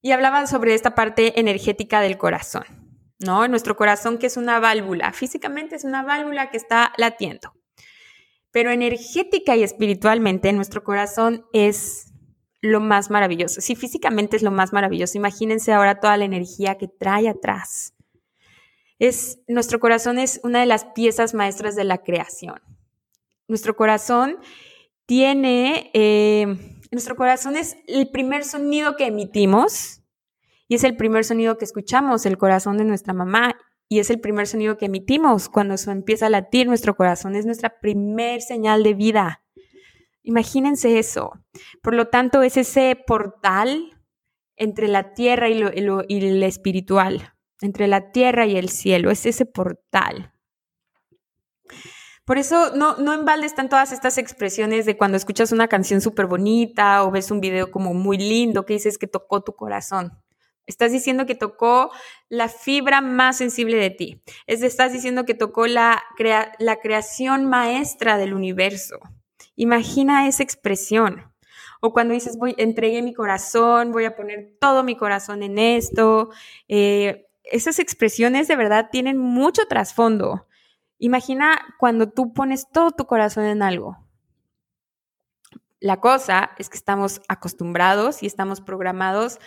[0.00, 2.64] Y hablaban sobre esta parte energética del corazón,
[3.18, 3.46] ¿no?
[3.48, 7.52] Nuestro corazón que es una válvula, físicamente es una válvula que está latiendo,
[8.50, 12.07] pero energética y espiritualmente nuestro corazón es
[12.60, 13.60] lo más maravilloso.
[13.60, 17.94] Si físicamente es lo más maravilloso, imagínense ahora toda la energía que trae atrás.
[18.98, 22.60] Es, nuestro corazón es una de las piezas maestras de la creación.
[23.46, 24.38] Nuestro corazón
[25.06, 26.46] tiene, eh,
[26.90, 30.02] nuestro corazón es el primer sonido que emitimos
[30.66, 33.56] y es el primer sonido que escuchamos, el corazón de nuestra mamá.
[33.90, 37.34] Y es el primer sonido que emitimos cuando empieza a latir nuestro corazón.
[37.36, 39.42] Es nuestra primer señal de vida.
[40.28, 41.32] Imagínense eso.
[41.82, 43.98] Por lo tanto, es ese portal
[44.56, 46.02] entre la tierra y lo,
[46.44, 50.34] espiritual, entre la tierra y el cielo, es ese portal.
[52.26, 56.26] Por eso no, no en están todas estas expresiones de cuando escuchas una canción súper
[56.26, 60.12] bonita o ves un video como muy lindo que dices que tocó tu corazón.
[60.66, 61.90] Estás diciendo que tocó
[62.28, 64.22] la fibra más sensible de ti.
[64.46, 66.02] Es, estás diciendo que tocó la
[66.82, 69.00] creación maestra del universo.
[69.58, 71.32] Imagina esa expresión.
[71.80, 76.30] O cuando dices, voy, entregué mi corazón, voy a poner todo mi corazón en esto.
[76.68, 80.46] Eh, esas expresiones de verdad tienen mucho trasfondo.
[80.98, 83.96] Imagina cuando tú pones todo tu corazón en algo.
[85.80, 89.40] La cosa es que estamos acostumbrados y estamos programados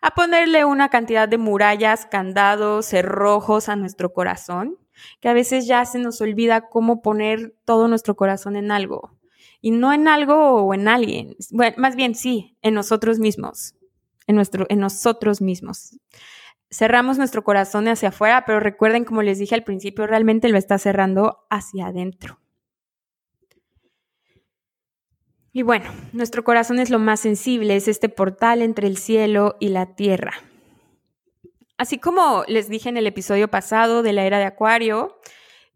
[0.00, 4.78] a ponerle una cantidad de murallas, candados, cerrojos a nuestro corazón,
[5.20, 9.17] que a veces ya se nos olvida cómo poner todo nuestro corazón en algo
[9.60, 13.74] y no en algo o en alguien, bueno, más bien sí, en nosotros mismos,
[14.26, 15.98] en, nuestro, en nosotros mismos.
[16.70, 20.78] Cerramos nuestro corazón hacia afuera, pero recuerden, como les dije al principio, realmente lo está
[20.78, 22.38] cerrando hacia adentro.
[25.52, 29.70] Y bueno, nuestro corazón es lo más sensible, es este portal entre el cielo y
[29.70, 30.34] la tierra.
[31.78, 35.18] Así como les dije en el episodio pasado de la era de Acuario,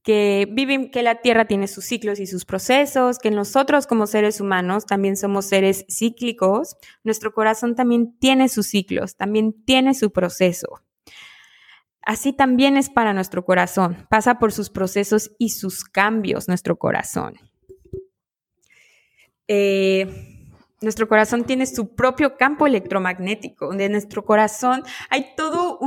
[0.03, 4.41] que viven, que la Tierra tiene sus ciclos y sus procesos, que nosotros como seres
[4.41, 10.81] humanos también somos seres cíclicos, nuestro corazón también tiene sus ciclos, también tiene su proceso.
[12.05, 14.07] Así también es para nuestro corazón.
[14.11, 17.35] Pasa por sus procesos y sus cambios nuestro corazón.
[19.47, 20.33] Eh,
[20.81, 25.79] nuestro corazón tiene su propio campo electromagnético, donde nuestro corazón hay todo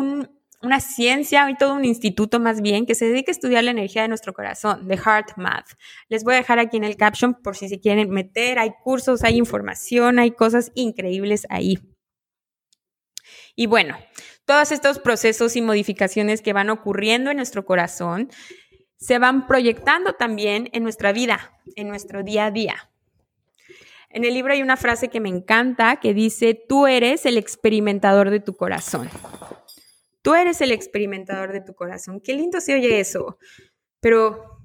[0.66, 4.02] una ciencia, hay todo un instituto más bien que se dedica a estudiar la energía
[4.02, 5.78] de nuestro corazón, de Heart Math.
[6.10, 9.24] Les voy a dejar aquí en el caption por si se quieren meter, hay cursos,
[9.24, 11.80] hay información, hay cosas increíbles ahí.
[13.56, 13.98] Y bueno,
[14.46, 18.30] todos estos procesos y modificaciones que van ocurriendo en nuestro corazón
[18.98, 22.90] se van proyectando también en nuestra vida, en nuestro día a día.
[24.10, 28.30] En el libro hay una frase que me encanta que dice, tú eres el experimentador
[28.30, 29.10] de tu corazón.
[30.26, 32.20] Tú eres el experimentador de tu corazón.
[32.20, 33.38] Qué lindo se oye eso.
[34.00, 34.60] Pero,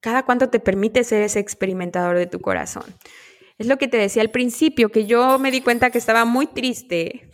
[0.00, 2.84] ¿cada cuánto te permite ser ese experimentador de tu corazón?
[3.56, 6.48] Es lo que te decía al principio, que yo me di cuenta que estaba muy
[6.48, 7.30] triste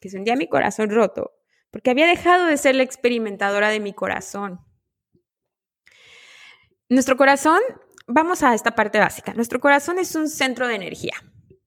[0.00, 1.32] que sentía mi corazón roto,
[1.72, 4.60] porque había dejado de ser la experimentadora de mi corazón.
[6.88, 7.58] Nuestro corazón,
[8.06, 11.14] vamos a esta parte básica, nuestro corazón es un centro de energía,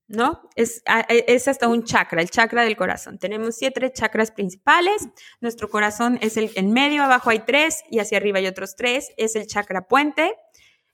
[0.10, 0.42] ¿no?
[0.56, 3.20] Es, es hasta un chakra, el chakra del corazón.
[3.20, 5.08] Tenemos siete chakras principales,
[5.40, 9.12] nuestro corazón es el en medio, abajo hay tres y hacia arriba hay otros tres,
[9.18, 10.36] es el chakra puente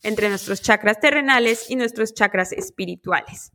[0.04, 3.54] entre nuestros chakras terrenales y nuestros chakras espirituales.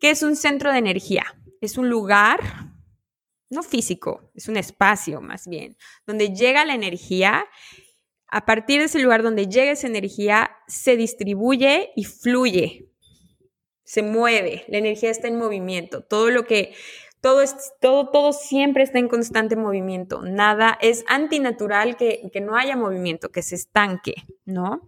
[0.00, 1.24] ¿Qué es un centro de energía?
[1.60, 2.40] Es un lugar
[3.48, 5.76] no físico, es un espacio más bien,
[6.06, 7.46] donde llega la energía.
[8.26, 12.89] A partir de ese lugar donde llega esa energía, se distribuye y fluye,
[13.90, 16.74] se mueve, la energía está en movimiento, todo lo que,
[17.20, 22.56] todo, es, todo, todo siempre está en constante movimiento, nada, es antinatural que, que no
[22.56, 24.86] haya movimiento, que se estanque, ¿no?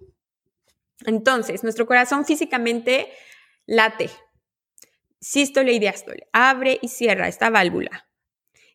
[1.05, 3.09] Entonces, nuestro corazón físicamente
[3.67, 4.09] late,
[5.21, 8.07] sístole y diástole, abre y cierra esta válvula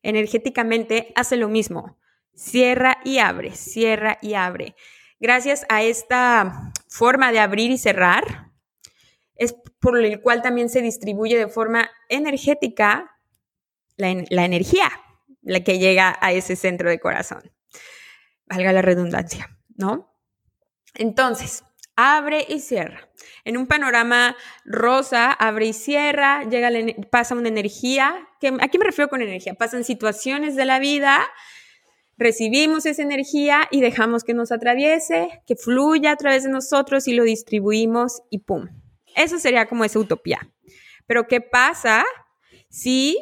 [0.07, 1.97] energéticamente hace lo mismo.
[2.33, 4.75] Cierra y abre, cierra y abre.
[5.19, 8.46] Gracias a esta forma de abrir y cerrar,
[9.37, 13.17] es por el cual también se distribuye de forma energética
[13.97, 14.09] la,
[14.45, 14.89] energía,
[15.41, 17.51] la que llega a ese centro de corazón.
[18.45, 20.13] Valga la redundancia, ¿no?
[20.93, 21.63] Entonces,
[21.95, 23.09] abre y cierra.
[23.43, 26.69] En un panorama rosa, abre y cierra, llega
[27.09, 29.55] pasa una energía, que, ¿a qué me refiero con energía?
[29.55, 31.25] Pasan situaciones de la vida,
[32.17, 37.13] recibimos esa energía y dejamos que nos atraviese, que fluya a través de nosotros y
[37.13, 38.67] lo distribuimos y ¡pum!
[39.17, 40.47] Eso sería como esa utopía.
[41.07, 42.05] Pero ¿qué pasa
[42.69, 43.17] si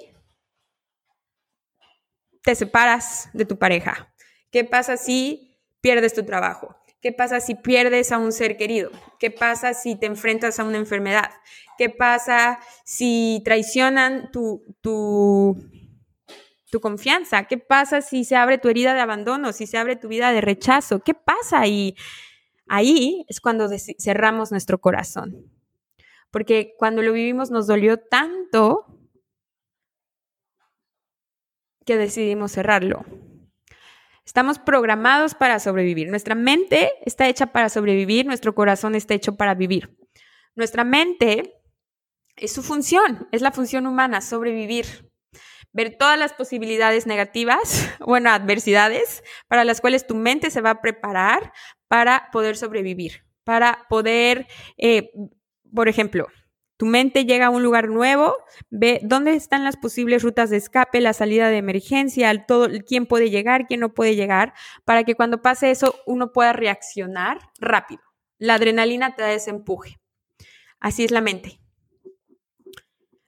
[2.43, 4.13] te separas de tu pareja?
[4.51, 6.75] ¿Qué pasa si pierdes tu trabajo?
[7.01, 8.91] ¿Qué pasa si pierdes a un ser querido?
[9.19, 11.31] ¿Qué pasa si te enfrentas a una enfermedad?
[11.77, 15.57] ¿Qué pasa si traicionan tu, tu,
[16.71, 17.45] tu confianza?
[17.45, 19.53] ¿Qué pasa si se abre tu herida de abandono?
[19.53, 20.99] Si se abre tu vida de rechazo?
[20.99, 21.95] ¿Qué pasa ahí?
[22.67, 25.54] Ahí es cuando cerramos nuestro corazón.
[26.35, 28.85] Porque cuando lo vivimos nos dolió tanto
[31.85, 33.05] que decidimos cerrarlo.
[34.25, 36.09] Estamos programados para sobrevivir.
[36.09, 39.97] Nuestra mente está hecha para sobrevivir, nuestro corazón está hecho para vivir.
[40.55, 41.53] Nuestra mente
[42.35, 45.09] es su función, es la función humana, sobrevivir.
[45.71, 50.81] Ver todas las posibilidades negativas, bueno, adversidades, para las cuales tu mente se va a
[50.81, 51.53] preparar
[51.87, 55.13] para poder sobrevivir, para poder, eh,
[55.75, 56.27] por ejemplo,
[56.77, 58.35] tu mente llega a un lugar nuevo,
[58.69, 63.29] ve dónde están las posibles rutas de escape, la salida de emergencia, todo, quién puede
[63.29, 68.01] llegar, quién no puede llegar, para que cuando pase eso uno pueda reaccionar rápido.
[68.37, 69.99] La adrenalina te da ese empuje.
[70.79, 71.61] Así es la mente.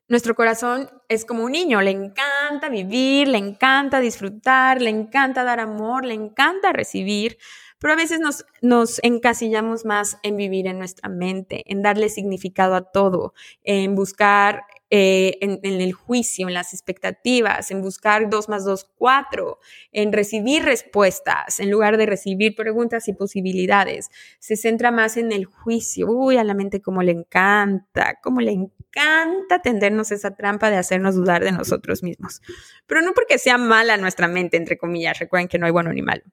[0.09, 5.59] Nuestro corazón es como un niño, le encanta vivir, le encanta disfrutar, le encanta dar
[5.59, 7.37] amor, le encanta recibir,
[7.79, 8.19] pero a veces
[8.61, 14.63] nos, encasillamos más en vivir en nuestra mente, en darle significado a todo, en buscar
[14.89, 19.59] eh, en, el juicio, en las expectativas, en buscar dos más dos, cuatro,
[19.91, 24.09] en recibir respuestas, en lugar de recibir preguntas y posibilidades.
[24.39, 26.07] Se centra más en el juicio.
[26.09, 31.15] Uy, a la mente como le encanta, como le encanta tendernos esa trampa de hacernos
[31.15, 32.41] dudar de nosotros mismos.
[32.85, 36.01] Pero no porque sea mala nuestra mente, entre comillas, recuerden que no hay bueno ni
[36.01, 36.23] malo,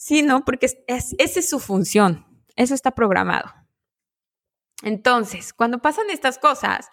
[0.00, 3.52] sino porque es, esa es su función, eso está programado.
[4.82, 6.88] Entonces, cuando pasan estas cosas,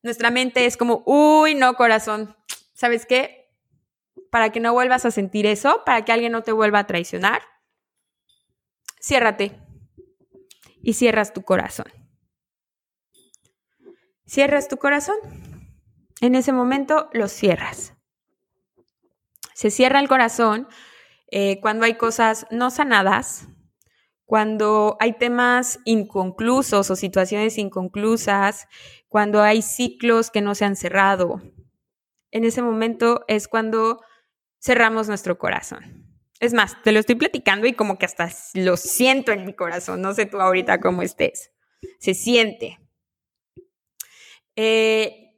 [0.00, 2.36] nuestra mente es como, uy, no, corazón,
[2.72, 3.52] ¿sabes qué?
[4.30, 7.42] Para que no vuelvas a sentir eso, para que alguien no te vuelva a traicionar,
[9.00, 9.60] ciérrate
[10.82, 11.86] y cierras tu corazón.
[14.24, 15.16] Cierras tu corazón.
[16.20, 17.94] En ese momento lo cierras.
[19.52, 20.68] Se cierra el corazón
[21.34, 23.48] eh, cuando hay cosas no sanadas,
[24.26, 28.68] cuando hay temas inconclusos o situaciones inconclusas,
[29.08, 31.40] cuando hay ciclos que no se han cerrado.
[32.30, 34.02] En ese momento es cuando
[34.60, 36.06] cerramos nuestro corazón.
[36.38, 40.02] Es más, te lo estoy platicando y como que hasta lo siento en mi corazón.
[40.02, 41.50] No sé tú ahorita cómo estés.
[41.98, 42.78] Se siente.
[44.56, 45.34] Eh,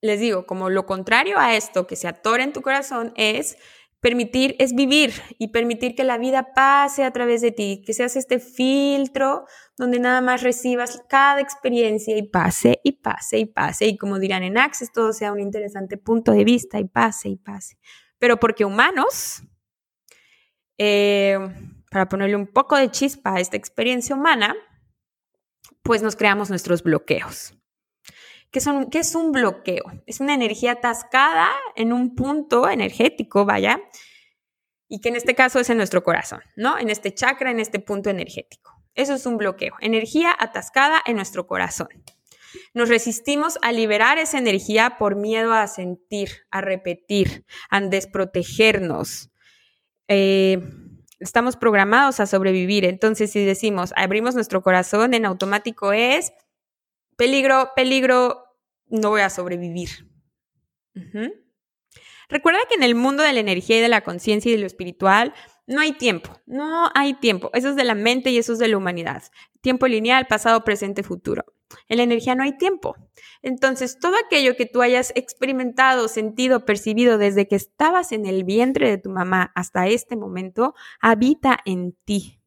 [0.00, 3.58] les digo, como lo contrario a esto que se atora en tu corazón es
[4.02, 8.16] Permitir es vivir y permitir que la vida pase a través de ti, que seas
[8.16, 9.44] este filtro
[9.78, 13.86] donde nada más recibas cada experiencia y pase y pase y pase.
[13.86, 17.36] Y como dirán en Access, todo sea un interesante punto de vista y pase y
[17.36, 17.78] pase.
[18.18, 19.44] Pero porque humanos,
[20.78, 21.38] eh,
[21.88, 24.56] para ponerle un poco de chispa a esta experiencia humana,
[25.84, 27.54] pues nos creamos nuestros bloqueos.
[28.52, 29.82] ¿Qué, son, ¿Qué es un bloqueo?
[30.06, 33.80] Es una energía atascada en un punto energético, vaya,
[34.88, 36.78] y que en este caso es en nuestro corazón, ¿no?
[36.78, 38.72] En este chakra, en este punto energético.
[38.94, 41.88] Eso es un bloqueo, energía atascada en nuestro corazón.
[42.74, 49.30] Nos resistimos a liberar esa energía por miedo a sentir, a repetir, a desprotegernos.
[50.08, 50.60] Eh,
[51.20, 52.84] estamos programados a sobrevivir.
[52.84, 56.32] Entonces, si decimos, abrimos nuestro corazón, en automático es
[57.16, 58.41] peligro, peligro,
[58.92, 59.88] no voy a sobrevivir.
[62.28, 64.66] Recuerda que en el mundo de la energía y de la conciencia y de lo
[64.66, 65.34] espiritual
[65.66, 67.50] no hay tiempo, no hay tiempo.
[67.54, 69.24] Eso es de la mente y eso es de la humanidad.
[69.60, 71.44] Tiempo lineal, pasado, presente, futuro.
[71.88, 72.96] En la energía no hay tiempo.
[73.40, 78.90] Entonces, todo aquello que tú hayas experimentado, sentido, percibido desde que estabas en el vientre
[78.90, 82.40] de tu mamá hasta este momento, habita en ti.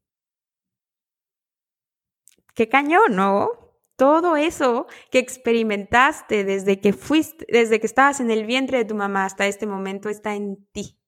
[2.54, 3.65] Qué cañón, ¿no?
[3.96, 8.96] Todo eso que experimentaste desde que fuiste, desde que estabas en el vientre de tu
[8.96, 11.00] mamá hasta este momento está en ti.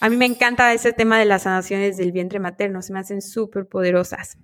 [0.00, 3.22] A mí me encanta ese tema de las sanaciones del vientre materno, se me hacen
[3.22, 4.36] súper poderosas.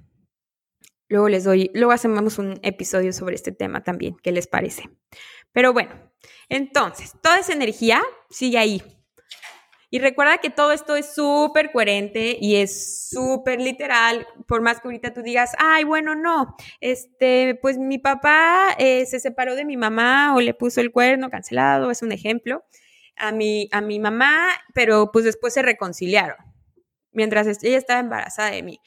[1.08, 4.88] Luego les doy, luego hacemos un episodio sobre este tema también, ¿qué les parece?
[5.52, 6.10] Pero bueno,
[6.48, 8.82] entonces, toda esa energía sigue ahí,
[9.94, 14.88] y recuerda que todo esto es súper coherente y es súper literal, por más que
[14.88, 19.76] ahorita tú digas, ay, bueno, no, este, pues mi papá eh, se separó de mi
[19.76, 22.64] mamá o le puso el cuerno cancelado, es un ejemplo,
[23.16, 26.38] a mi, a mi mamá, pero pues después se reconciliaron,
[27.10, 28.80] mientras ella estaba embarazada de mí.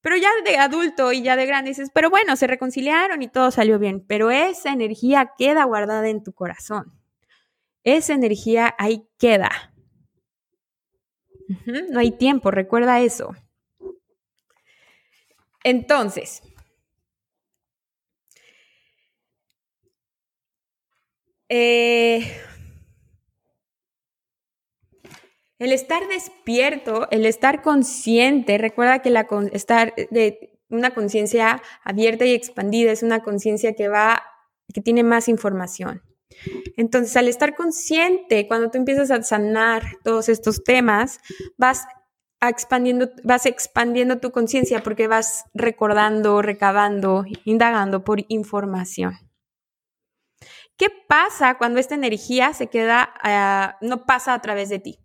[0.00, 3.50] Pero ya de adulto y ya de grande dices, pero bueno, se reconciliaron y todo
[3.50, 6.98] salió bien, pero esa energía queda guardada en tu corazón.
[7.84, 9.75] Esa energía ahí queda.
[11.90, 13.34] No hay tiempo, recuerda eso.
[15.64, 16.42] Entonces,
[21.48, 22.24] eh,
[25.58, 32.34] el estar despierto, el estar consciente, recuerda que la estar de una conciencia abierta y
[32.34, 34.22] expandida es una conciencia que va,
[34.72, 36.02] que tiene más información.
[36.76, 41.20] Entonces, al estar consciente, cuando tú empiezas a sanar todos estos temas,
[41.56, 41.86] vas
[42.40, 49.14] expandiendo, vas expandiendo tu conciencia porque vas recordando, recabando, indagando por información.
[50.76, 54.98] ¿Qué pasa cuando esta energía se queda, ah, no pasa a través de ti?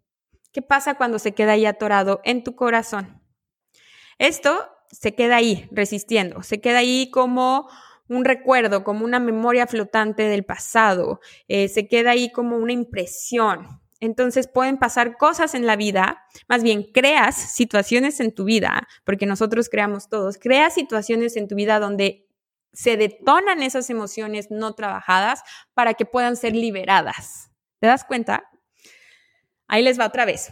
[0.51, 3.21] ¿Qué pasa cuando se queda ahí atorado en tu corazón?
[4.17, 7.69] Esto se queda ahí resistiendo, se queda ahí como
[8.11, 13.81] un recuerdo, como una memoria flotante del pasado, eh, se queda ahí como una impresión.
[14.01, 19.25] Entonces pueden pasar cosas en la vida, más bien creas situaciones en tu vida, porque
[19.25, 22.27] nosotros creamos todos, creas situaciones en tu vida donde
[22.73, 25.41] se detonan esas emociones no trabajadas
[25.73, 27.49] para que puedan ser liberadas.
[27.79, 28.43] ¿Te das cuenta?
[29.67, 30.51] Ahí les va otra vez.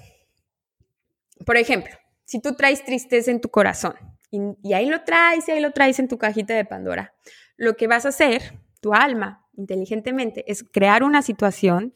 [1.46, 1.94] Por ejemplo,
[2.24, 3.96] si tú traes tristeza en tu corazón
[4.32, 7.14] y, y ahí lo traes y ahí lo traes en tu cajita de Pandora,
[7.60, 11.94] lo que vas a hacer, tu alma, inteligentemente, es crear una situación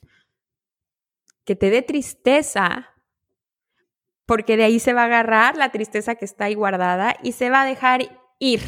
[1.46, 2.90] que te dé tristeza,
[4.26, 7.50] porque de ahí se va a agarrar la tristeza que está ahí guardada y se
[7.50, 8.02] va a dejar
[8.40, 8.62] ir.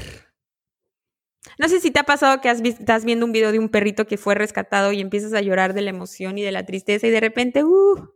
[1.59, 4.17] No sé si te ha pasado que estás viendo un video de un perrito que
[4.17, 7.19] fue rescatado y empiezas a llorar de la emoción y de la tristeza y de
[7.19, 8.09] repente, uh,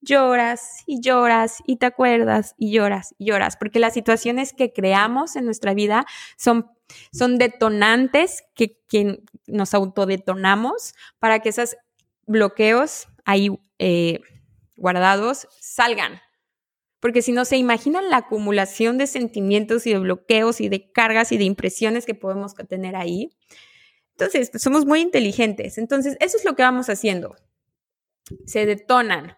[0.00, 5.36] lloras y lloras y te acuerdas y lloras y lloras, porque las situaciones que creamos
[5.36, 6.75] en nuestra vida son,
[7.12, 11.76] son detonantes que, que nos autodetonamos para que esos
[12.26, 14.20] bloqueos ahí eh,
[14.76, 16.20] guardados salgan.
[17.00, 21.30] Porque si no se imaginan la acumulación de sentimientos y de bloqueos y de cargas
[21.32, 23.30] y de impresiones que podemos tener ahí.
[24.12, 25.76] Entonces, somos muy inteligentes.
[25.78, 27.36] Entonces, eso es lo que vamos haciendo
[28.44, 29.36] se detonan.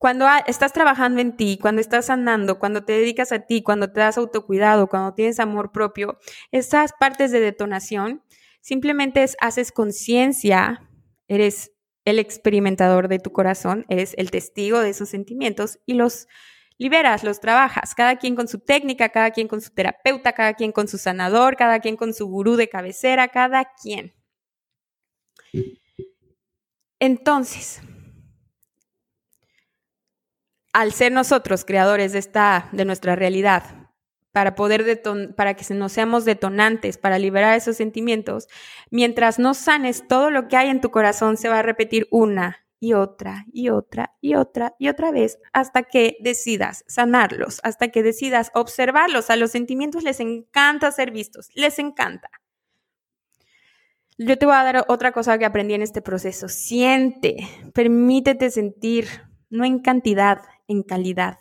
[0.00, 4.00] Cuando estás trabajando en ti, cuando estás sanando, cuando te dedicas a ti, cuando te
[4.00, 6.18] das autocuidado, cuando tienes amor propio,
[6.52, 8.22] esas partes de detonación
[8.62, 10.88] simplemente haces conciencia,
[11.28, 11.72] eres
[12.06, 16.28] el experimentador de tu corazón, eres el testigo de esos sentimientos y los
[16.78, 20.72] liberas, los trabajas, cada quien con su técnica, cada quien con su terapeuta, cada quien
[20.72, 24.14] con su sanador, cada quien con su gurú de cabecera, cada quien.
[26.98, 27.82] Entonces,
[30.72, 33.80] al ser nosotros creadores de esta de nuestra realidad,
[34.32, 35.02] para poder
[35.36, 38.48] para que no seamos detonantes, para liberar esos sentimientos,
[38.90, 42.58] mientras no sanes todo lo que hay en tu corazón, se va a repetir una
[42.78, 48.02] y otra y otra y otra y otra vez hasta que decidas sanarlos, hasta que
[48.02, 49.30] decidas observarlos.
[49.30, 52.30] A los sentimientos les encanta ser vistos, les encanta.
[54.16, 56.48] Yo te voy a dar otra cosa que aprendí en este proceso.
[56.48, 57.36] Siente,
[57.72, 59.06] permítete sentir,
[59.48, 61.38] no en cantidad, en calidad.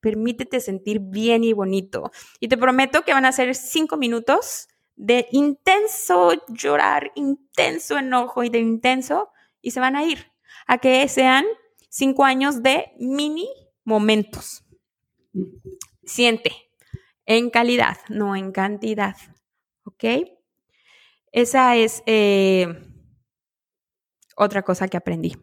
[0.00, 2.10] Permítete sentir bien y bonito.
[2.40, 8.48] Y te prometo que van a ser cinco minutos de intenso llorar, intenso enojo y
[8.48, 10.32] de intenso, y se van a ir
[10.66, 11.44] a que sean
[11.88, 13.48] cinco años de mini
[13.84, 14.64] momentos.
[16.04, 16.52] Siente
[17.26, 19.16] en calidad, no en cantidad.
[19.84, 20.04] ¿Ok?
[21.32, 22.66] Esa es eh,
[24.36, 25.36] otra cosa que aprendí.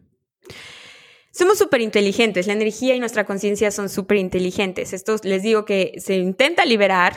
[1.36, 4.94] Somos súper inteligentes, la energía y nuestra conciencia son súper inteligentes.
[4.94, 7.12] Esto les digo que se intenta liberar,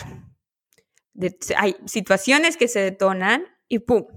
[1.55, 4.07] hay situaciones que se detonan y ¡pum!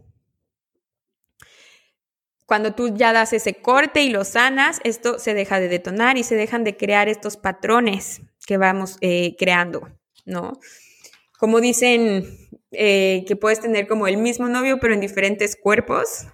[2.47, 6.25] Cuando tú ya das ese corte y lo sanas, esto se deja de detonar y
[6.25, 9.89] se dejan de crear estos patrones que vamos eh, creando,
[10.25, 10.59] ¿no?
[11.39, 12.27] Como dicen
[12.73, 16.27] eh, que puedes tener como el mismo novio pero en diferentes cuerpos,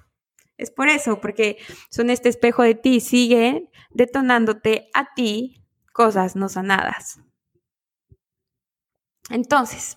[0.59, 1.57] es por eso, porque
[1.91, 7.21] son este espejo de ti, siguen detonándote a ti cosas no sanadas.
[9.31, 9.97] Entonces,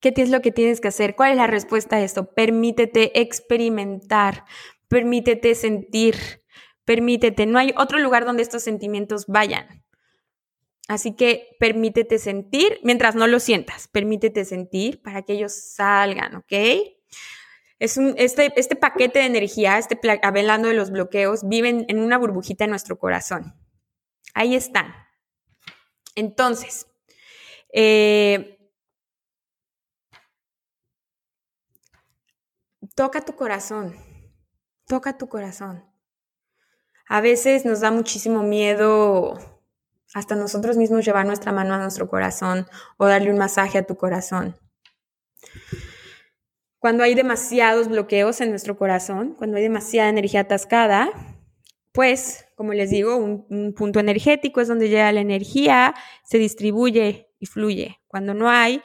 [0.00, 1.14] ¿qué es lo que tienes que hacer?
[1.14, 2.34] ¿Cuál es la respuesta a esto?
[2.34, 4.44] Permítete experimentar,
[4.88, 6.16] permítete sentir,
[6.84, 7.46] permítete.
[7.46, 9.84] No hay otro lugar donde estos sentimientos vayan.
[10.88, 13.88] Así que permítete sentir mientras no lo sientas.
[13.88, 16.52] Permítete sentir para que ellos salgan, ¿ok?
[17.82, 22.70] Este, este paquete de energía, este hablando de los bloqueos, viven en una burbujita en
[22.70, 23.56] nuestro corazón.
[24.34, 24.94] Ahí están.
[26.14, 26.86] Entonces,
[27.72, 28.70] eh,
[32.94, 33.96] toca tu corazón,
[34.86, 35.84] toca tu corazón.
[37.08, 39.40] A veces nos da muchísimo miedo
[40.14, 42.64] hasta nosotros mismos llevar nuestra mano a nuestro corazón
[42.96, 44.56] o darle un masaje a tu corazón.
[46.82, 51.12] Cuando hay demasiados bloqueos en nuestro corazón, cuando hay demasiada energía atascada,
[51.92, 57.46] pues, como les digo, un, punto energético es donde llega la energía, se distribuye y
[57.46, 58.00] fluye.
[58.08, 58.82] Cuando no hay,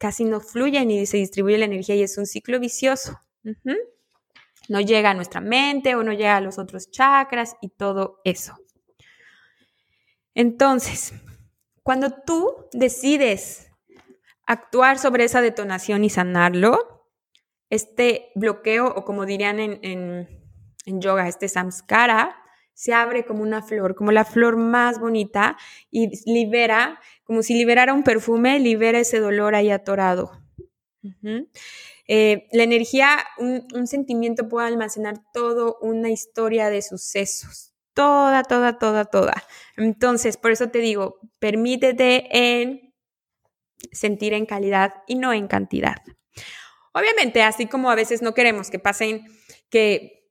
[0.00, 3.20] casi no fluye ni se distribuye la energía y es un ciclo vicioso.
[4.70, 8.56] No llega a nuestra mente o no llega a los otros chakras y todo eso.
[10.34, 11.12] Entonces,
[11.82, 13.70] cuando tú decides
[14.46, 16.93] actuar sobre esa detonación y sanarlo,
[17.70, 20.28] este bloqueo, o como dirían en,
[20.86, 22.36] yoga, este samskara,
[22.74, 25.56] se abre como una flor, como la flor más bonita
[25.90, 30.42] y libera, como si liberara un perfume, libera ese dolor ahí atorado.
[32.06, 38.78] Eh, la energía, un, un, sentimiento puede almacenar todo una historia de sucesos, toda, toda,
[38.78, 39.34] toda, toda.
[39.76, 42.94] Entonces, por eso te digo, permítete en
[43.92, 45.96] sentir en calidad y no en cantidad.
[46.94, 49.26] Obviamente, así como a veces no queremos que pasen,
[49.68, 50.30] que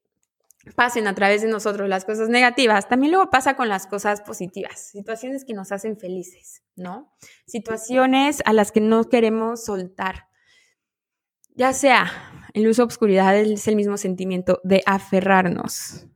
[0.76, 4.90] pasen a través de nosotros las cosas negativas, también luego pasa con las cosas positivas,
[4.92, 7.14] situaciones que nos hacen felices, ¿no?
[7.46, 10.28] Situaciones a las que no queremos soltar.
[11.54, 16.08] Ya sea en luz o obscuridad es el mismo sentimiento de aferrarnos.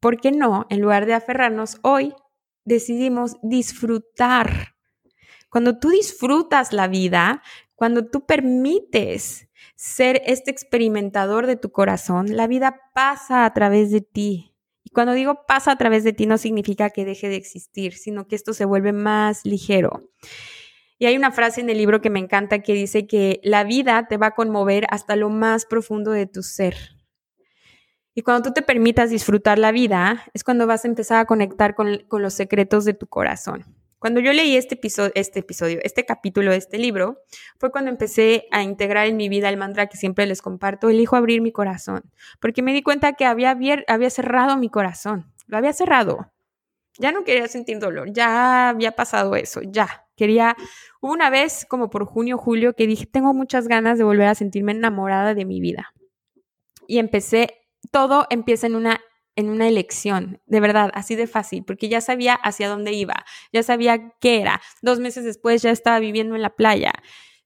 [0.00, 0.66] ¿Por qué no?
[0.70, 2.14] En lugar de aferrarnos, hoy
[2.64, 4.74] decidimos disfrutar.
[5.48, 7.42] Cuando tú disfrutas la vida,
[7.76, 14.00] cuando tú permites ser este experimentador de tu corazón, la vida pasa a través de
[14.00, 14.54] ti.
[14.84, 18.26] Y cuando digo pasa a través de ti no significa que deje de existir, sino
[18.26, 20.10] que esto se vuelve más ligero.
[20.98, 24.06] Y hay una frase en el libro que me encanta que dice que la vida
[24.08, 26.76] te va a conmover hasta lo más profundo de tu ser.
[28.14, 31.74] Y cuando tú te permitas disfrutar la vida, es cuando vas a empezar a conectar
[31.74, 33.64] con, con los secretos de tu corazón.
[34.04, 37.22] Cuando yo leí este episodio, este episodio, este capítulo de este libro,
[37.56, 41.16] fue cuando empecé a integrar en mi vida el mantra que siempre les comparto, elijo
[41.16, 42.02] abrir mi corazón,
[42.38, 43.56] porque me di cuenta que había,
[43.88, 46.30] había cerrado mi corazón, lo había cerrado.
[46.98, 50.06] Ya no quería sentir dolor, ya había pasado eso, ya.
[50.16, 50.54] Quería,
[51.00, 54.72] una vez como por junio, julio, que dije, tengo muchas ganas de volver a sentirme
[54.72, 55.94] enamorada de mi vida.
[56.86, 59.00] Y empecé, todo empieza en una
[59.36, 63.62] en una elección, de verdad, así de fácil, porque ya sabía hacia dónde iba, ya
[63.62, 64.60] sabía qué era.
[64.82, 66.92] Dos meses después ya estaba viviendo en la playa.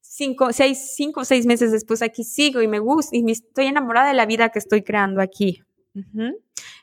[0.00, 4.08] Cinco, seis, cinco o seis meses después aquí sigo y me gusta y estoy enamorada
[4.08, 5.62] de la vida que estoy creando aquí.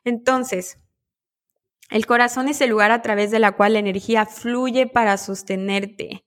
[0.03, 0.79] Entonces,
[1.89, 6.25] el corazón es el lugar a través de la cual la energía fluye para sostenerte.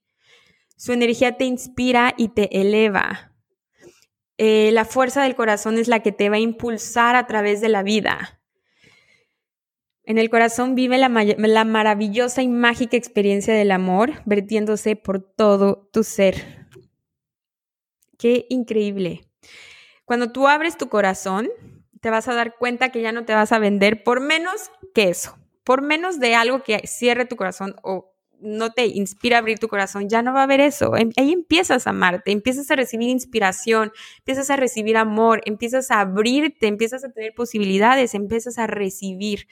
[0.77, 3.33] Su energía te inspira y te eleva.
[4.37, 7.69] Eh, la fuerza del corazón es la que te va a impulsar a través de
[7.69, 8.38] la vida.
[10.09, 11.09] En el corazón vive la,
[11.65, 16.67] maravillosa y mágica experiencia del amor vertiéndose por todo tu ser.
[18.19, 19.29] Qué increíble.
[20.05, 21.49] Cuando tú abres tu corazón,
[22.01, 25.11] te vas a dar cuenta que ya no te vas a vender por menos que
[25.11, 25.39] eso
[25.69, 29.69] por menos de algo que cierre tu corazón o no te inspira a abrir tu
[29.69, 30.97] corazón, ya no va a haber eso.
[30.97, 36.01] Em, ahí empiezas a amarte, empiezas a recibir inspiración, empiezas a recibir amor, empiezas a
[36.01, 39.47] abrirte, empiezas a tener posibilidades, empiezas a recibir.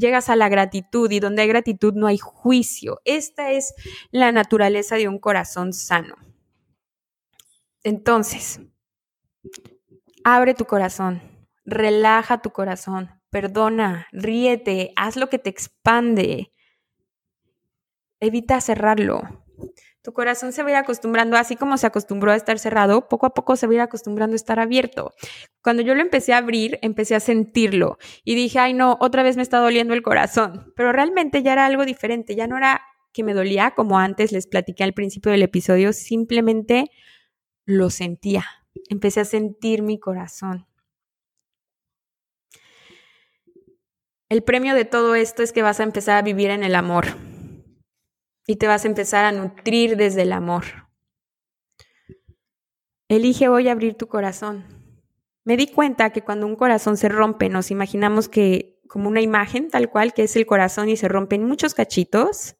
[0.00, 3.02] Llegas a la gratitud y donde hay gratitud no hay juicio.
[3.04, 3.74] Esta es
[4.10, 6.16] la naturaleza de un corazón sano.
[7.82, 8.60] Entonces,
[10.24, 11.20] abre tu corazón,
[11.66, 16.50] relaja tu corazón, perdona, ríete, haz lo que te expande.
[18.20, 19.44] Evita cerrarlo.
[20.02, 23.26] Tu corazón se va a ir acostumbrando, así como se acostumbró a estar cerrado, poco
[23.26, 25.12] a poco se va a ir acostumbrando a estar abierto.
[25.62, 29.36] Cuando yo lo empecé a abrir, empecé a sentirlo y dije, ay no, otra vez
[29.36, 32.80] me está doliendo el corazón, pero realmente ya era algo diferente, ya no era
[33.12, 36.90] que me dolía como antes les platiqué al principio del episodio, simplemente
[37.66, 38.46] lo sentía,
[38.88, 40.66] empecé a sentir mi corazón.
[44.30, 47.29] El premio de todo esto es que vas a empezar a vivir en el amor
[48.46, 50.64] y te vas a empezar a nutrir desde el amor.
[53.08, 54.64] Elige hoy abrir tu corazón.
[55.44, 59.68] Me di cuenta que cuando un corazón se rompe, nos imaginamos que como una imagen
[59.68, 62.56] tal cual que es el corazón y se rompen muchos cachitos,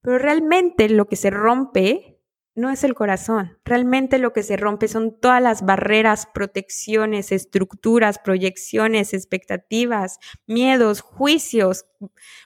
[0.00, 2.13] pero realmente lo que se rompe
[2.54, 3.58] no es el corazón.
[3.64, 11.86] Realmente lo que se rompe son todas las barreras, protecciones, estructuras, proyecciones, expectativas, miedos, juicios,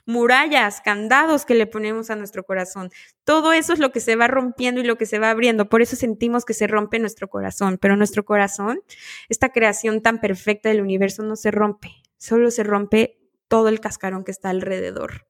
[0.05, 2.89] murallas, candados que le ponemos a nuestro corazón.
[3.23, 5.69] Todo eso es lo que se va rompiendo y lo que se va abriendo.
[5.69, 7.77] Por eso sentimos que se rompe nuestro corazón.
[7.79, 8.81] Pero nuestro corazón,
[9.29, 11.91] esta creación tan perfecta del universo, no se rompe.
[12.17, 15.28] Solo se rompe todo el cascarón que está alrededor.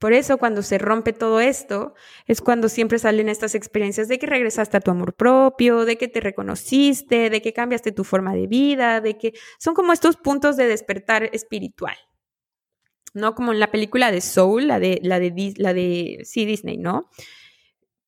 [0.00, 1.92] Por eso cuando se rompe todo esto,
[2.26, 6.08] es cuando siempre salen estas experiencias de que regresaste a tu amor propio, de que
[6.08, 10.56] te reconociste, de que cambiaste tu forma de vida, de que son como estos puntos
[10.56, 11.96] de despertar espiritual.
[13.12, 13.34] ¿No?
[13.34, 17.10] Como en la película de Soul, la de, la de, sí, Disney, ¿no?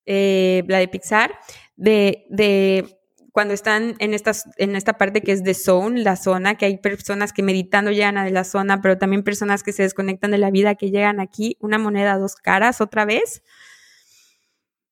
[0.07, 1.39] Eh, la de Pixar,
[1.77, 3.02] de, de
[3.33, 6.77] cuando están en, estas, en esta parte que es de zone, la zona, que hay
[6.77, 10.51] personas que meditando llegan a la zona, pero también personas que se desconectan de la
[10.51, 13.43] vida, que llegan aquí, una moneda dos caras otra vez.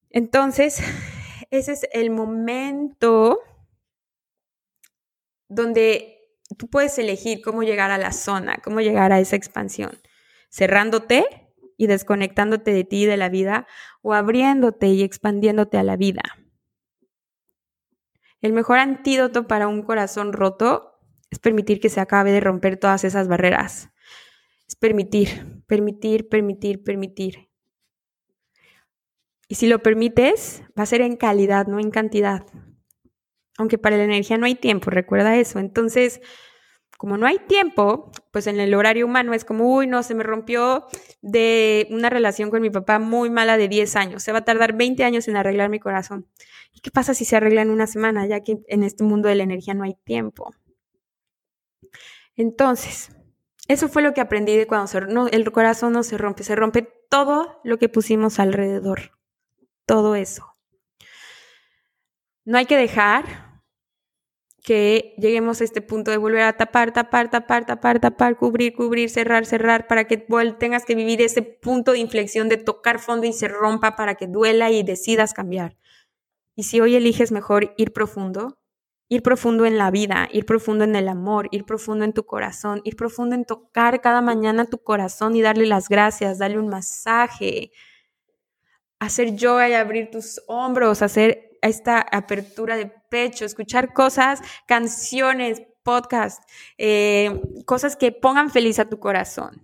[0.09, 0.83] Entonces,
[1.51, 3.41] ese es el momento
[5.49, 6.17] donde
[6.57, 10.01] tú puedes elegir cómo llegar a la zona, cómo llegar a esa expansión,
[10.51, 11.27] cerrándote
[11.77, 13.67] y desconectándote de ti y de la vida
[14.01, 16.40] o abriéndote y expandiéndote a la vida.
[18.41, 20.99] El mejor antídoto para un corazón roto
[21.31, 23.91] es permitir que se acabe de romper todas esas barreras.
[24.67, 27.51] Es permitir, permitir, permitir, permitir.
[29.49, 32.47] Y si lo permites, va a ser en calidad, no en cantidad.
[33.59, 35.59] Aunque para la energía no hay tiempo, recuerda eso.
[35.59, 36.21] Entonces,
[37.01, 40.23] como no hay tiempo, pues en el horario humano es como, uy, no, se me
[40.23, 40.85] rompió
[41.23, 44.23] de una relación con mi papá muy mala de 10 años.
[44.23, 46.27] Se va a tardar 20 años en arreglar mi corazón.
[46.75, 49.35] ¿Y qué pasa si se arregla en una semana, ya que en este mundo de
[49.35, 50.55] la energía no hay tiempo?
[52.37, 53.17] Entonces,
[53.67, 57.63] eso fue lo que aprendí de cuando el corazón no se rompe, se rompe todo
[57.65, 59.13] lo que pusimos alrededor.
[59.87, 60.53] Todo eso.
[62.45, 63.50] No hay que dejar
[64.63, 69.09] que lleguemos a este punto de volver a tapar, tapar, tapar, tapar, tapar, cubrir, cubrir,
[69.09, 70.19] cerrar, cerrar, para que
[70.59, 74.27] tengas que vivir ese punto de inflexión de tocar fondo y se rompa para que
[74.27, 75.77] duela y decidas cambiar.
[76.57, 78.59] Y si hoy eliges mejor ir profundo,
[79.09, 82.81] ir profundo en la vida, ir profundo en el amor, ir profundo en tu corazón,
[82.85, 87.73] ir profundo en tocar cada mañana tu corazón y darle las gracias, darle un masaje,
[88.99, 96.43] hacer yoga y abrir tus hombros, hacer esta apertura de pecho, escuchar cosas, canciones, podcast,
[96.79, 99.63] eh, cosas que pongan feliz a tu corazón.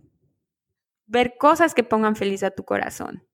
[1.06, 3.26] Ver cosas que pongan feliz a tu corazón.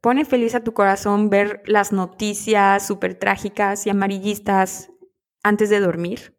[0.00, 4.90] Pone feliz a tu corazón ver las noticias súper trágicas y amarillistas
[5.42, 6.38] antes de dormir.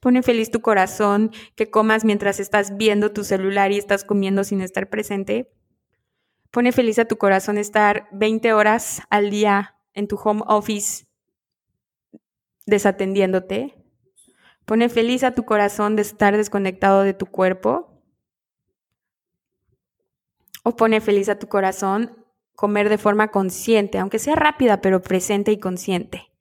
[0.00, 4.60] Pone feliz tu corazón que comas mientras estás viendo tu celular y estás comiendo sin
[4.60, 5.50] estar presente.
[6.50, 11.06] Pone feliz a tu corazón estar 20 horas al día en tu home office
[12.64, 13.74] desatendiéndote.
[14.64, 18.02] Pone feliz a tu corazón de estar desconectado de tu cuerpo.
[20.62, 25.52] O pone feliz a tu corazón comer de forma consciente, aunque sea rápida, pero presente
[25.52, 26.32] y consciente.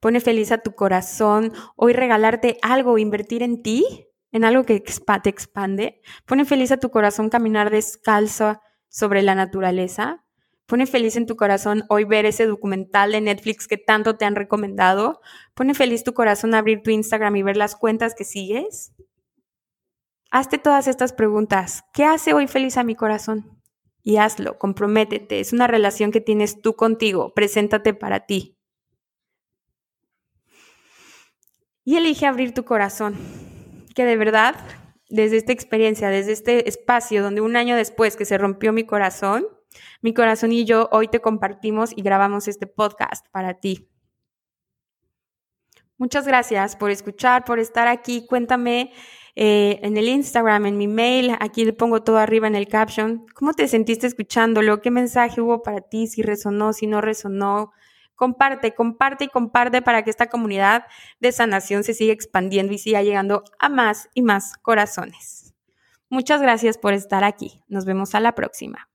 [0.00, 5.30] Pone feliz a tu corazón hoy regalarte algo, invertir en ti, en algo que te
[5.30, 6.02] expande.
[6.26, 8.60] Pone feliz a tu corazón caminar descalzo
[8.92, 10.24] sobre la naturaleza.
[10.66, 14.36] Pone feliz en tu corazón hoy ver ese documental de Netflix que tanto te han
[14.36, 15.20] recomendado.
[15.54, 18.92] Pone feliz tu corazón abrir tu Instagram y ver las cuentas que sigues.
[20.30, 21.84] Hazte todas estas preguntas.
[21.92, 23.60] ¿Qué hace hoy feliz a mi corazón?
[24.02, 25.40] Y hazlo, comprométete.
[25.40, 27.32] Es una relación que tienes tú contigo.
[27.34, 28.58] Preséntate para ti.
[31.84, 33.16] Y elige abrir tu corazón.
[33.94, 34.54] Que de verdad,
[35.12, 39.46] desde esta experiencia, desde este espacio donde un año después que se rompió mi corazón,
[40.00, 43.90] mi corazón y yo hoy te compartimos y grabamos este podcast para ti.
[45.98, 48.26] Muchas gracias por escuchar, por estar aquí.
[48.26, 48.92] Cuéntame
[49.36, 53.26] eh, en el Instagram, en mi mail, aquí le pongo todo arriba en el caption.
[53.34, 54.80] ¿Cómo te sentiste escuchándolo?
[54.80, 56.06] ¿Qué mensaje hubo para ti?
[56.06, 57.72] Si resonó, si no resonó.
[58.22, 60.86] Comparte, comparte y comparte para que esta comunidad
[61.18, 65.54] de sanación se siga expandiendo y siga llegando a más y más corazones.
[66.08, 67.64] Muchas gracias por estar aquí.
[67.66, 68.91] Nos vemos a la próxima.